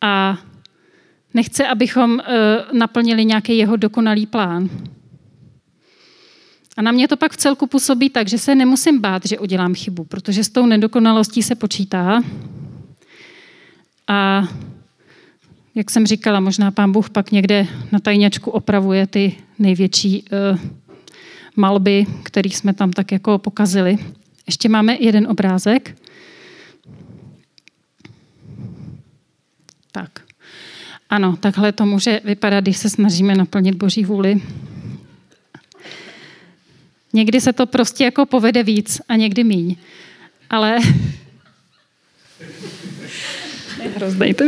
A 0.02 0.38
nechce, 1.34 1.68
abychom 1.68 2.20
eh, 2.20 2.26
naplnili 2.74 3.26
nějaký 3.26 3.58
jeho 3.58 3.76
dokonalý 3.76 4.26
plán. 4.26 4.70
A 6.78 6.82
na 6.82 6.92
mě 6.92 7.08
to 7.08 7.18
pak 7.18 7.32
v 7.32 7.38
celku 7.38 7.68
působí 7.68 8.10
tak, 8.10 8.28
že 8.28 8.38
se 8.38 8.56
nemusím 8.56 9.02
bát, 9.02 9.26
že 9.26 9.40
udělám 9.40 9.76
chybu, 9.76 10.04
protože 10.04 10.44
s 10.44 10.50
tou 10.50 10.66
nedokonalostí 10.66 11.44
se 11.44 11.56
počítá. 11.56 12.22
A 14.08 14.48
jak 15.78 15.90
jsem 15.90 16.08
říkala, 16.08 16.40
možná 16.40 16.72
pán 16.72 16.92
Bůh 16.92 17.10
pak 17.10 17.32
někde 17.32 17.68
na 17.92 18.00
tajňačku 18.00 18.52
opravuje 18.52 19.08
ty 19.08 19.36
největší 19.60 20.26
uh, 20.54 20.60
malby, 21.56 22.06
které 22.24 22.50
jsme 22.50 22.74
tam 22.74 22.92
tak 22.92 23.12
jako 23.12 23.38
pokazili. 23.38 23.98
Ještě 24.48 24.70
máme 24.70 24.98
jeden 25.00 25.28
obrázek. 25.28 25.98
Tak. 29.92 30.22
Ano, 31.10 31.38
takhle 31.38 31.72
to 31.72 31.86
může 31.86 32.22
vypadat, 32.24 32.64
když 32.64 32.78
se 32.78 32.90
snažíme 32.90 33.36
naplnit 33.36 33.76
Boží 33.76 34.06
vůli. 34.06 34.42
Někdy 37.14 37.42
se 37.42 37.54
to 37.54 37.66
prostě 37.66 38.04
jako 38.04 38.26
povede 38.26 38.64
víc 38.64 39.02
a 39.10 39.16
někdy 39.16 39.44
míň. 39.44 39.76
Ale... 40.50 40.80
Hroznej, 43.96 44.34
to 44.34 44.44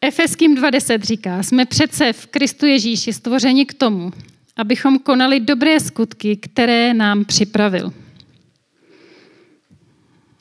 Efeským 0.00 0.56
2.10 0.56 1.00
říká, 1.02 1.42
jsme 1.42 1.66
přece 1.66 2.12
v 2.12 2.26
Kristu 2.26 2.66
Ježíši 2.66 3.12
stvořeni 3.12 3.66
k 3.66 3.74
tomu, 3.74 4.12
abychom 4.56 4.98
konali 4.98 5.40
dobré 5.40 5.80
skutky, 5.80 6.36
které 6.36 6.94
nám 6.94 7.24
připravil. 7.24 7.92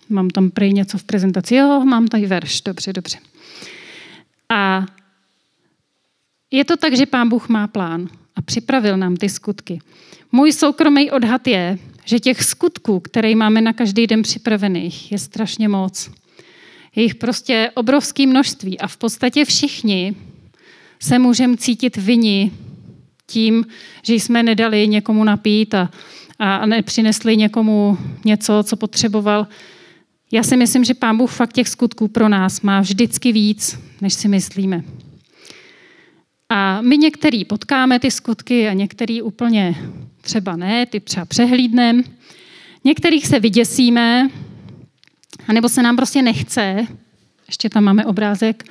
Mám 0.10 0.30
tam 0.30 0.52
prej 0.52 0.74
něco 0.74 0.98
v 0.98 1.04
prezentaci. 1.04 1.56
Jo, 1.56 1.86
mám 1.86 2.08
tady 2.08 2.26
verš. 2.26 2.62
Dobře, 2.62 2.94
dobře. 2.94 3.18
A 4.50 4.86
je 6.52 6.66
to 6.66 6.78
tak, 6.78 6.98
že 6.98 7.06
pán 7.06 7.30
Bůh 7.30 7.50
má 7.50 7.68
plán 7.68 8.10
a 8.36 8.42
připravil 8.42 8.98
nám 8.98 9.16
ty 9.16 9.30
skutky. 9.30 9.80
Můj 10.32 10.54
soukromý 10.54 11.12
odhad 11.12 11.48
je, 11.48 11.78
že 12.06 12.20
těch 12.20 12.44
skutků, 12.44 13.00
které 13.00 13.36
máme 13.36 13.62
na 13.62 13.74
každý 13.74 14.08
den 14.08 14.22
připravených, 14.22 15.12
je 15.12 15.20
strašně 15.20 15.68
moc. 15.68 16.12
Je 16.96 17.04
jich 17.04 17.16
prostě 17.16 17.72
obrovské 17.76 18.28
množství 18.28 18.80
a 18.80 18.88
v 18.88 18.98
podstatě 18.98 19.46
všichni 19.46 20.16
se 21.00 21.20
můžeme 21.20 21.58
cítit 21.58 21.98
vini 21.98 22.52
tím, 23.28 23.66
že 24.04 24.14
jsme 24.14 24.44
nedali 24.44 24.88
někomu 24.88 25.24
napít 25.24 25.74
a, 25.74 25.90
a 26.40 26.66
nepřinesli 26.66 27.38
někomu 27.38 27.98
něco, 28.26 28.64
co 28.64 28.76
potřeboval. 28.76 29.48
Já 30.32 30.44
si 30.44 30.58
myslím, 30.58 30.84
že 30.84 30.94
Pán 30.94 31.18
Bůh 31.18 31.32
fakt 31.32 31.54
těch 31.54 31.68
skutků 31.68 32.08
pro 32.08 32.30
nás 32.30 32.62
má 32.62 32.82
vždycky 32.82 33.32
víc, 33.32 33.80
než 34.02 34.14
si 34.14 34.28
myslíme. 34.28 34.84
A 36.50 36.82
my 36.82 36.98
některý 36.98 37.46
potkáme 37.46 38.00
ty 38.00 38.12
skutky 38.12 38.68
a 38.68 38.74
některý 38.74 39.22
úplně 39.22 39.76
třeba 40.22 40.56
ne, 40.56 40.86
ty 40.86 41.00
třeba 41.00 41.26
přehlídneme. 41.26 42.04
Některých 42.84 43.28
se 43.28 43.40
vyděsíme, 43.40 44.30
anebo 45.48 45.70
se 45.70 45.84
nám 45.84 45.96
prostě 45.96 46.22
nechce. 46.22 46.88
Ještě 47.48 47.70
tam 47.70 47.84
máme 47.84 48.06
obrázek 48.06 48.64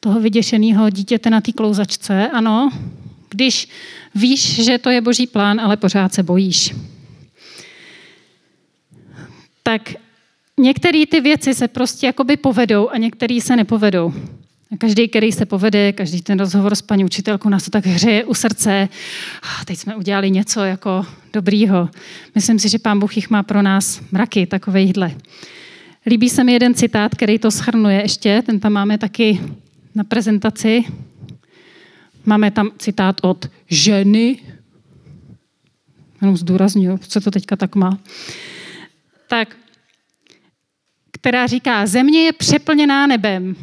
toho 0.00 0.20
vyděšeného 0.20 0.90
dítěte 0.90 1.30
na 1.30 1.40
té 1.40 1.52
klouzačce. 1.52 2.28
Ano, 2.28 2.70
když 3.30 3.68
víš, 4.14 4.64
že 4.64 4.78
to 4.78 4.90
je 4.90 5.00
boží 5.00 5.26
plán, 5.26 5.60
ale 5.60 5.76
pořád 5.76 6.14
se 6.14 6.22
bojíš. 6.22 6.74
Tak 9.62 9.94
některé 10.58 11.06
ty 11.06 11.20
věci 11.20 11.54
se 11.54 11.68
prostě 11.68 12.06
jakoby 12.06 12.36
povedou 12.36 12.88
a 12.88 12.98
některé 12.98 13.40
se 13.40 13.56
nepovedou. 13.56 14.14
A 14.72 14.76
každý, 14.76 15.08
který 15.08 15.32
se 15.32 15.46
povede, 15.46 15.92
každý 15.92 16.22
ten 16.22 16.38
rozhovor 16.38 16.74
s 16.74 16.82
paní 16.82 17.04
učitelkou 17.04 17.48
nás 17.48 17.64
to 17.64 17.70
tak 17.70 17.86
hřeje 17.86 18.24
u 18.24 18.34
srdce. 18.34 18.88
A 19.42 19.64
teď 19.64 19.78
jsme 19.78 19.96
udělali 19.96 20.30
něco 20.30 20.60
jako 20.64 21.06
dobrýho. 21.32 21.88
Myslím 22.34 22.58
si, 22.58 22.68
že 22.68 22.78
pán 22.78 22.98
Bůh 22.98 23.16
jich 23.16 23.30
má 23.30 23.42
pro 23.42 23.62
nás 23.62 24.00
mraky 24.12 24.46
takovejhle. 24.46 25.14
Líbí 26.06 26.28
se 26.30 26.44
mi 26.44 26.52
jeden 26.52 26.74
citát, 26.74 27.14
který 27.14 27.38
to 27.38 27.50
schrnuje 27.50 28.02
ještě, 28.02 28.42
ten 28.46 28.60
tam 28.60 28.72
máme 28.72 28.98
taky 28.98 29.40
na 29.94 30.04
prezentaci. 30.04 30.84
Máme 32.26 32.50
tam 32.50 32.70
citát 32.78 33.20
od 33.22 33.50
ženy, 33.66 34.38
jenom 36.20 36.36
zdůraznuju, 36.36 36.98
co 36.98 37.20
to 37.20 37.30
teďka 37.30 37.56
tak 37.56 37.74
má. 37.74 37.98
Tak 39.28 39.56
která 41.20 41.46
říká, 41.46 41.86
země 41.86 42.20
je 42.20 42.32
přeplněná 42.32 43.06
nebem 43.06 43.56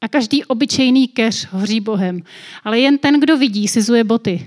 a 0.00 0.08
každý 0.08 0.44
obyčejný 0.44 1.08
keř 1.08 1.48
hoří 1.50 1.80
Bohem, 1.80 2.22
ale 2.64 2.80
jen 2.80 2.98
ten, 2.98 3.20
kdo 3.20 3.36
vidí, 3.36 3.68
si 3.68 3.82
zuje 3.82 4.04
boty. 4.04 4.46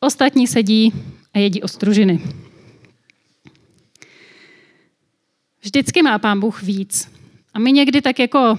Ostatní 0.00 0.46
sedí 0.46 0.92
a 1.34 1.38
jedí 1.38 1.62
ostružiny. 1.62 2.20
Vždycky 5.62 6.02
má 6.02 6.18
pán 6.18 6.40
Bůh 6.40 6.62
víc. 6.62 7.08
A 7.54 7.58
my 7.58 7.72
někdy 7.72 8.02
tak 8.02 8.18
jako 8.18 8.58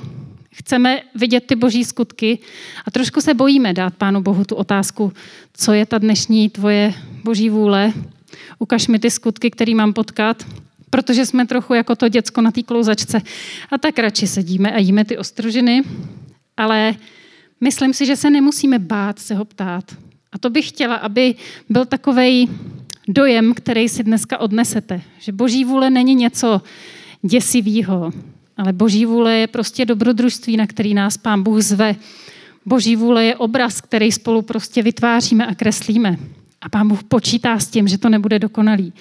chceme 0.52 1.02
vidět 1.16 1.48
ty 1.48 1.56
boží 1.56 1.86
skutky 1.86 2.40
a 2.86 2.92
trošku 2.92 3.22
se 3.22 3.34
bojíme 3.34 3.74
dát 3.74 3.96
pánu 3.96 4.22
Bohu 4.22 4.46
tu 4.46 4.56
otázku, 4.56 5.14
co 5.54 5.74
je 5.74 5.86
ta 5.86 5.98
dnešní 5.98 6.50
tvoje 6.50 6.94
boží 7.24 7.50
vůle. 7.50 7.94
Ukaž 8.60 8.88
mi 8.88 9.00
ty 9.00 9.12
skutky, 9.12 9.52
který 9.52 9.76
mám 9.76 9.94
potkat, 9.94 10.46
protože 10.90 11.26
jsme 11.26 11.48
trochu 11.48 11.74
jako 11.74 11.96
to 11.96 12.10
děcko 12.10 12.42
na 12.42 12.52
té 12.52 12.64
klouzačce. 12.64 13.22
A 13.72 13.78
tak 13.78 14.00
radši 14.00 14.28
sedíme 14.28 14.72
a 14.72 14.80
jíme 14.80 15.06
ty 15.06 15.18
ostrožiny, 15.18 15.82
ale 16.58 16.96
myslím 17.62 17.94
si, 17.94 18.06
že 18.06 18.16
se 18.16 18.30
nemusíme 18.30 18.80
bát 18.80 19.20
se 19.20 19.36
ho 19.36 19.46
ptát. 19.46 19.84
A 20.32 20.38
to 20.38 20.50
bych 20.50 20.70
chtěla, 20.70 20.96
aby 20.96 21.36
byl 21.70 21.86
takový 21.86 22.50
dojem, 23.08 23.54
který 23.54 23.90
si 23.90 24.04
dneska 24.04 24.38
odnesete. 24.38 25.02
Že 25.20 25.32
boží 25.32 25.66
vůle 25.66 25.90
není 25.90 26.16
něco 26.16 26.62
děsivého, 27.22 28.12
ale 28.58 28.74
boží 28.74 29.06
vůle 29.06 29.34
je 29.38 29.48
prostě 29.48 29.86
dobrodružství, 29.86 30.58
na 30.58 30.68
který 30.68 30.94
nás 30.94 31.18
pán 31.18 31.44
Bůh 31.44 31.62
zve. 31.62 31.96
Boží 32.66 32.96
vůle 32.96 33.26
je 33.26 33.36
obraz, 33.36 33.82
který 33.82 34.12
spolu 34.12 34.42
prostě 34.42 34.84
vytváříme 34.84 35.46
a 35.46 35.56
kreslíme. 35.56 36.18
A 36.62 36.70
pán 36.70 36.88
Bůh 36.88 37.04
počítá 37.04 37.60
s 37.60 37.68
tím, 37.68 37.88
že 37.88 37.98
to 37.98 38.10
nebude 38.10 38.40
dokonalý. 38.40 38.94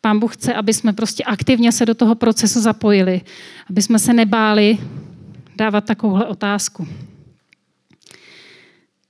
Pán 0.00 0.18
Bůh 0.18 0.36
chce, 0.36 0.54
aby 0.54 0.74
jsme 0.74 0.92
prostě 0.92 1.24
aktivně 1.24 1.72
se 1.72 1.86
do 1.86 1.94
toho 1.94 2.14
procesu 2.14 2.60
zapojili, 2.60 3.20
aby 3.70 3.82
jsme 3.82 3.98
se 3.98 4.12
nebáli 4.12 4.78
dávat 5.56 5.84
takovouhle 5.84 6.26
otázku. 6.26 6.88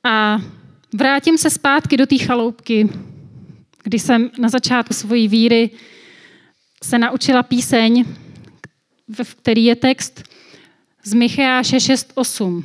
A 0.04 0.38
vrátím 0.94 1.38
se 1.38 1.50
zpátky 1.50 1.96
do 1.96 2.06
té 2.06 2.18
chaloupky, 2.18 2.88
kdy 3.86 3.98
jsem 3.98 4.30
na 4.38 4.48
začátku 4.48 4.94
svojí 4.94 5.28
víry 5.28 5.70
se 6.84 6.98
naučila 6.98 7.42
píseň, 7.42 8.04
v 9.22 9.34
který 9.34 9.64
je 9.64 9.76
text 9.76 10.22
z 11.04 11.14
Micheáše 11.14 11.76
6.8. 11.76 12.64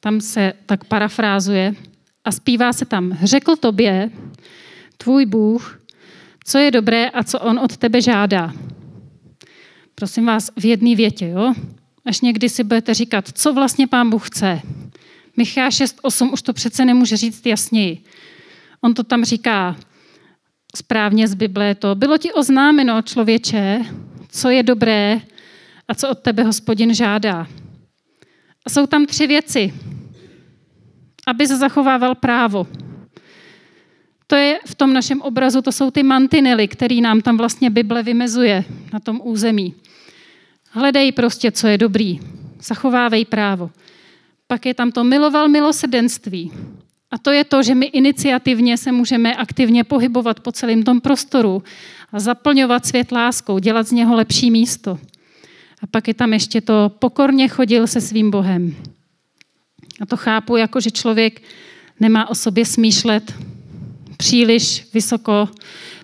Tam 0.00 0.20
se 0.20 0.52
tak 0.66 0.84
parafrázuje 0.84 1.74
a 2.24 2.32
zpívá 2.32 2.72
se 2.72 2.84
tam. 2.84 3.18
Řekl 3.22 3.56
tobě, 3.56 4.10
tvůj 4.96 5.26
Bůh, 5.26 5.82
co 6.44 6.58
je 6.58 6.70
dobré 6.70 7.10
a 7.10 7.24
co 7.24 7.40
on 7.40 7.58
od 7.58 7.76
tebe 7.76 8.02
žádá. 8.02 8.52
Prosím 9.94 10.26
vás, 10.26 10.50
v 10.56 10.64
jedné 10.64 10.94
větě, 10.94 11.28
jo? 11.28 11.54
Až 12.04 12.20
někdy 12.20 12.48
si 12.48 12.64
budete 12.64 12.94
říkat, 12.94 13.38
co 13.38 13.52
vlastně 13.52 13.86
pán 13.86 14.10
Bůh 14.10 14.26
chce. 14.26 14.60
Michá 15.36 15.68
6.8 15.68 16.32
už 16.32 16.42
to 16.42 16.52
přece 16.52 16.84
nemůže 16.84 17.16
říct 17.16 17.46
jasněji. 17.46 18.04
On 18.80 18.94
to 18.94 19.04
tam 19.04 19.24
říká 19.24 19.76
správně 20.76 21.28
z 21.28 21.34
Bible 21.34 21.74
to. 21.74 21.94
Bylo 21.94 22.18
ti 22.18 22.32
oznámeno, 22.32 23.02
člověče, 23.02 23.80
co 24.28 24.50
je 24.50 24.62
dobré 24.62 25.20
a 25.88 25.94
co 25.94 26.08
od 26.08 26.18
tebe 26.18 26.42
hospodin 26.42 26.94
žádá. 26.94 27.46
A 28.66 28.70
jsou 28.70 28.86
tam 28.86 29.06
tři 29.06 29.26
věci. 29.26 29.74
Aby 31.26 31.46
se 31.46 31.56
zachovával 31.56 32.14
právo. 32.14 32.66
To 34.26 34.36
je 34.36 34.60
v 34.66 34.74
tom 34.74 34.92
našem 34.92 35.22
obrazu, 35.22 35.62
to 35.62 35.72
jsou 35.72 35.90
ty 35.90 36.02
mantinely, 36.02 36.68
který 36.68 37.00
nám 37.00 37.20
tam 37.20 37.36
vlastně 37.36 37.70
Bible 37.70 38.02
vymezuje 38.02 38.64
na 38.92 39.00
tom 39.00 39.20
území. 39.24 39.74
Hledej 40.70 41.12
prostě, 41.12 41.52
co 41.52 41.66
je 41.66 41.78
dobrý. 41.78 42.20
Zachovávej 42.60 43.24
právo. 43.24 43.70
Pak 44.46 44.66
je 44.66 44.74
tam 44.74 44.92
to 44.92 45.04
miloval 45.04 45.48
milosrdenství. 45.48 46.52
A 47.10 47.18
to 47.18 47.30
je 47.30 47.44
to, 47.44 47.62
že 47.62 47.74
my 47.74 47.86
iniciativně 47.86 48.76
se 48.76 48.92
můžeme 48.92 49.36
aktivně 49.36 49.84
pohybovat 49.84 50.40
po 50.40 50.52
celém 50.52 50.82
tom 50.82 51.00
prostoru 51.00 51.62
a 52.12 52.20
zaplňovat 52.20 52.86
svět 52.86 53.12
láskou, 53.12 53.58
dělat 53.58 53.86
z 53.86 53.92
něho 53.92 54.14
lepší 54.14 54.50
místo. 54.50 54.98
A 55.82 55.86
pak 55.90 56.08
je 56.08 56.14
tam 56.14 56.32
ještě 56.32 56.60
to, 56.60 56.92
pokorně 56.98 57.48
chodil 57.48 57.86
se 57.86 58.00
svým 58.00 58.30
Bohem. 58.30 58.76
A 60.00 60.06
to 60.06 60.16
chápu 60.16 60.56
jako, 60.56 60.80
že 60.80 60.90
člověk 60.90 61.42
nemá 62.00 62.30
o 62.30 62.34
sobě 62.34 62.64
smýšlet 62.64 63.34
příliš 64.16 64.86
vysoko, 64.94 65.48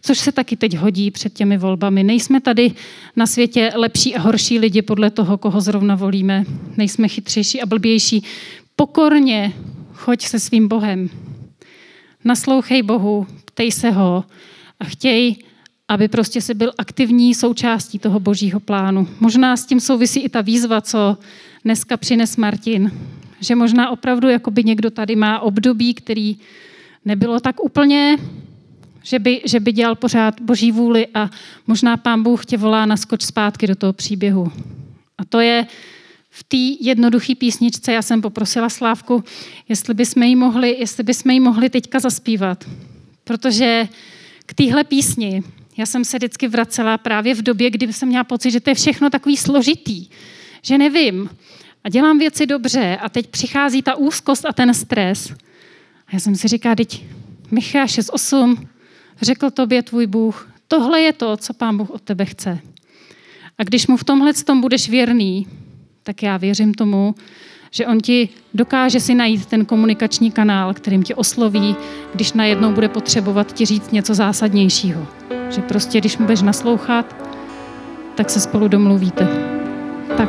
což 0.02 0.18
se 0.18 0.32
taky 0.32 0.56
teď 0.56 0.76
hodí 0.76 1.10
před 1.10 1.32
těmi 1.32 1.58
volbami. 1.58 2.04
Nejsme 2.04 2.40
tady 2.40 2.72
na 3.16 3.26
světě 3.26 3.72
lepší 3.74 4.14
a 4.14 4.20
horší 4.20 4.58
lidi 4.58 4.82
podle 4.82 5.10
toho, 5.10 5.38
koho 5.38 5.60
zrovna 5.60 5.94
volíme. 5.94 6.44
Nejsme 6.76 7.08
chytřejší 7.08 7.62
a 7.62 7.66
blbější. 7.66 8.24
Pokorně 8.76 9.52
choď 10.02 10.26
se 10.26 10.40
svým 10.40 10.68
Bohem. 10.68 11.10
Naslouchej 12.24 12.82
Bohu, 12.82 13.26
ptej 13.44 13.72
se 13.72 13.90
ho 13.90 14.24
a 14.80 14.84
chtěj, 14.84 15.36
aby 15.88 16.08
prostě 16.08 16.40
si 16.40 16.54
byl 16.54 16.72
aktivní 16.78 17.34
součástí 17.34 17.98
toho 17.98 18.20
božího 18.20 18.60
plánu. 18.60 19.08
Možná 19.20 19.56
s 19.56 19.66
tím 19.66 19.80
souvisí 19.80 20.20
i 20.20 20.28
ta 20.28 20.40
výzva, 20.40 20.80
co 20.80 21.18
dneska 21.64 21.96
přines 21.96 22.36
Martin. 22.36 22.92
Že 23.40 23.54
možná 23.54 23.90
opravdu 23.90 24.28
jakoby 24.28 24.64
někdo 24.64 24.90
tady 24.90 25.16
má 25.16 25.40
období, 25.40 25.94
který 25.94 26.36
nebylo 27.04 27.40
tak 27.40 27.64
úplně, 27.64 28.18
že 29.02 29.18
by, 29.18 29.42
že 29.44 29.60
by 29.60 29.72
dělal 29.72 29.94
pořád 29.94 30.40
boží 30.40 30.72
vůli 30.72 31.06
a 31.14 31.30
možná 31.66 31.96
pán 31.96 32.22
Bůh 32.22 32.46
tě 32.46 32.56
volá 32.56 32.86
na 32.86 32.96
skoč 32.96 33.22
zpátky 33.22 33.66
do 33.66 33.74
toho 33.74 33.92
příběhu. 33.92 34.52
A 35.18 35.24
to 35.24 35.40
je 35.40 35.66
v 36.34 36.44
té 36.44 36.84
jednoduché 36.84 37.34
písničce, 37.34 37.92
já 37.92 38.02
jsem 38.02 38.22
poprosila 38.22 38.68
Slávku, 38.68 39.24
jestli 39.68 39.94
bychom 39.94 40.22
ji 40.22 40.36
mohli, 40.36 40.76
jestli 40.78 41.02
bychom 41.02 41.30
ji 41.30 41.40
mohli 41.40 41.70
teďka 41.70 42.00
zaspívat. 42.00 42.64
Protože 43.24 43.88
k 44.46 44.54
téhle 44.54 44.84
písni 44.84 45.42
já 45.76 45.86
jsem 45.86 46.04
se 46.04 46.16
vždycky 46.16 46.48
vracela 46.48 46.98
právě 46.98 47.34
v 47.34 47.42
době, 47.42 47.70
kdy 47.70 47.92
jsem 47.92 48.08
měla 48.08 48.24
pocit, 48.24 48.50
že 48.50 48.60
to 48.60 48.70
je 48.70 48.74
všechno 48.74 49.10
takový 49.10 49.36
složitý, 49.36 50.08
že 50.62 50.78
nevím 50.78 51.30
a 51.84 51.88
dělám 51.88 52.18
věci 52.18 52.46
dobře 52.46 52.98
a 53.02 53.08
teď 53.08 53.26
přichází 53.26 53.82
ta 53.82 53.94
úzkost 53.94 54.46
a 54.46 54.52
ten 54.52 54.74
stres. 54.74 55.30
A 56.06 56.10
já 56.12 56.20
jsem 56.20 56.36
si 56.36 56.48
říkala, 56.48 56.74
teď 56.74 57.04
Michal 57.50 57.86
6.8 57.86 58.66
řekl 59.22 59.50
tobě 59.50 59.82
tvůj 59.82 60.06
Bůh, 60.06 60.52
tohle 60.68 61.00
je 61.00 61.12
to, 61.12 61.36
co 61.36 61.54
pán 61.54 61.76
Bůh 61.76 61.90
od 61.90 62.02
tebe 62.02 62.24
chce. 62.24 62.58
A 63.58 63.64
když 63.64 63.86
mu 63.86 63.96
v 63.96 64.04
tomhle 64.04 64.34
tom 64.34 64.60
budeš 64.60 64.88
věrný, 64.88 65.46
tak 66.02 66.22
já 66.22 66.36
věřím 66.36 66.74
tomu, 66.74 67.14
že 67.70 67.86
on 67.86 68.00
ti 68.00 68.28
dokáže 68.54 69.00
si 69.00 69.14
najít 69.14 69.46
ten 69.46 69.64
komunikační 69.64 70.30
kanál, 70.30 70.74
kterým 70.74 71.02
tě 71.02 71.14
osloví, 71.14 71.76
když 72.14 72.32
najednou 72.32 72.72
bude 72.72 72.88
potřebovat 72.88 73.52
ti 73.52 73.66
říct 73.66 73.92
něco 73.92 74.14
zásadnějšího. 74.14 75.06
Že 75.50 75.60
prostě, 75.60 76.00
když 76.00 76.18
mu 76.18 76.24
budeš 76.24 76.42
naslouchat, 76.42 77.16
tak 78.14 78.30
se 78.30 78.40
spolu 78.40 78.68
domluvíte. 78.68 79.28
Tak, 80.16 80.28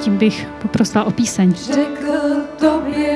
tím 0.00 0.16
bych 0.16 0.48
poprosila 0.62 1.04
o 1.04 1.10
píseň. 1.10 1.54
Řekl 1.54 2.12
tobě 2.58 3.11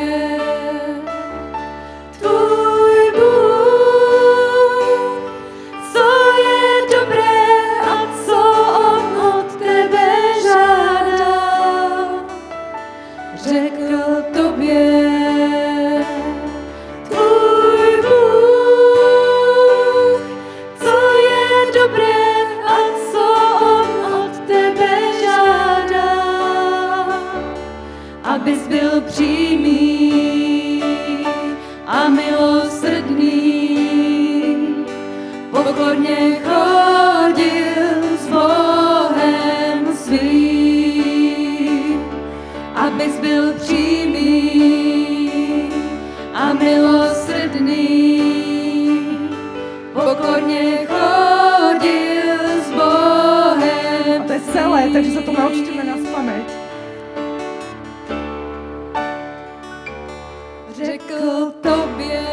co 60.76 60.82
je 60.82 62.25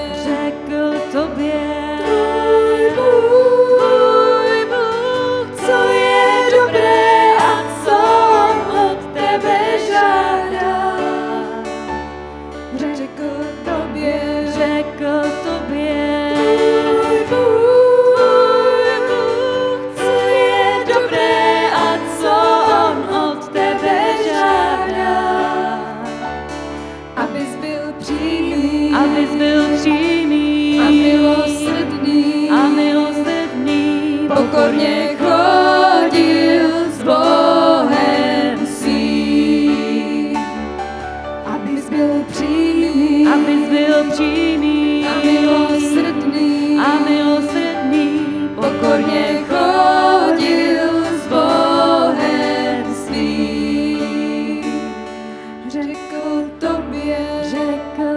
tobě, 57.53 58.12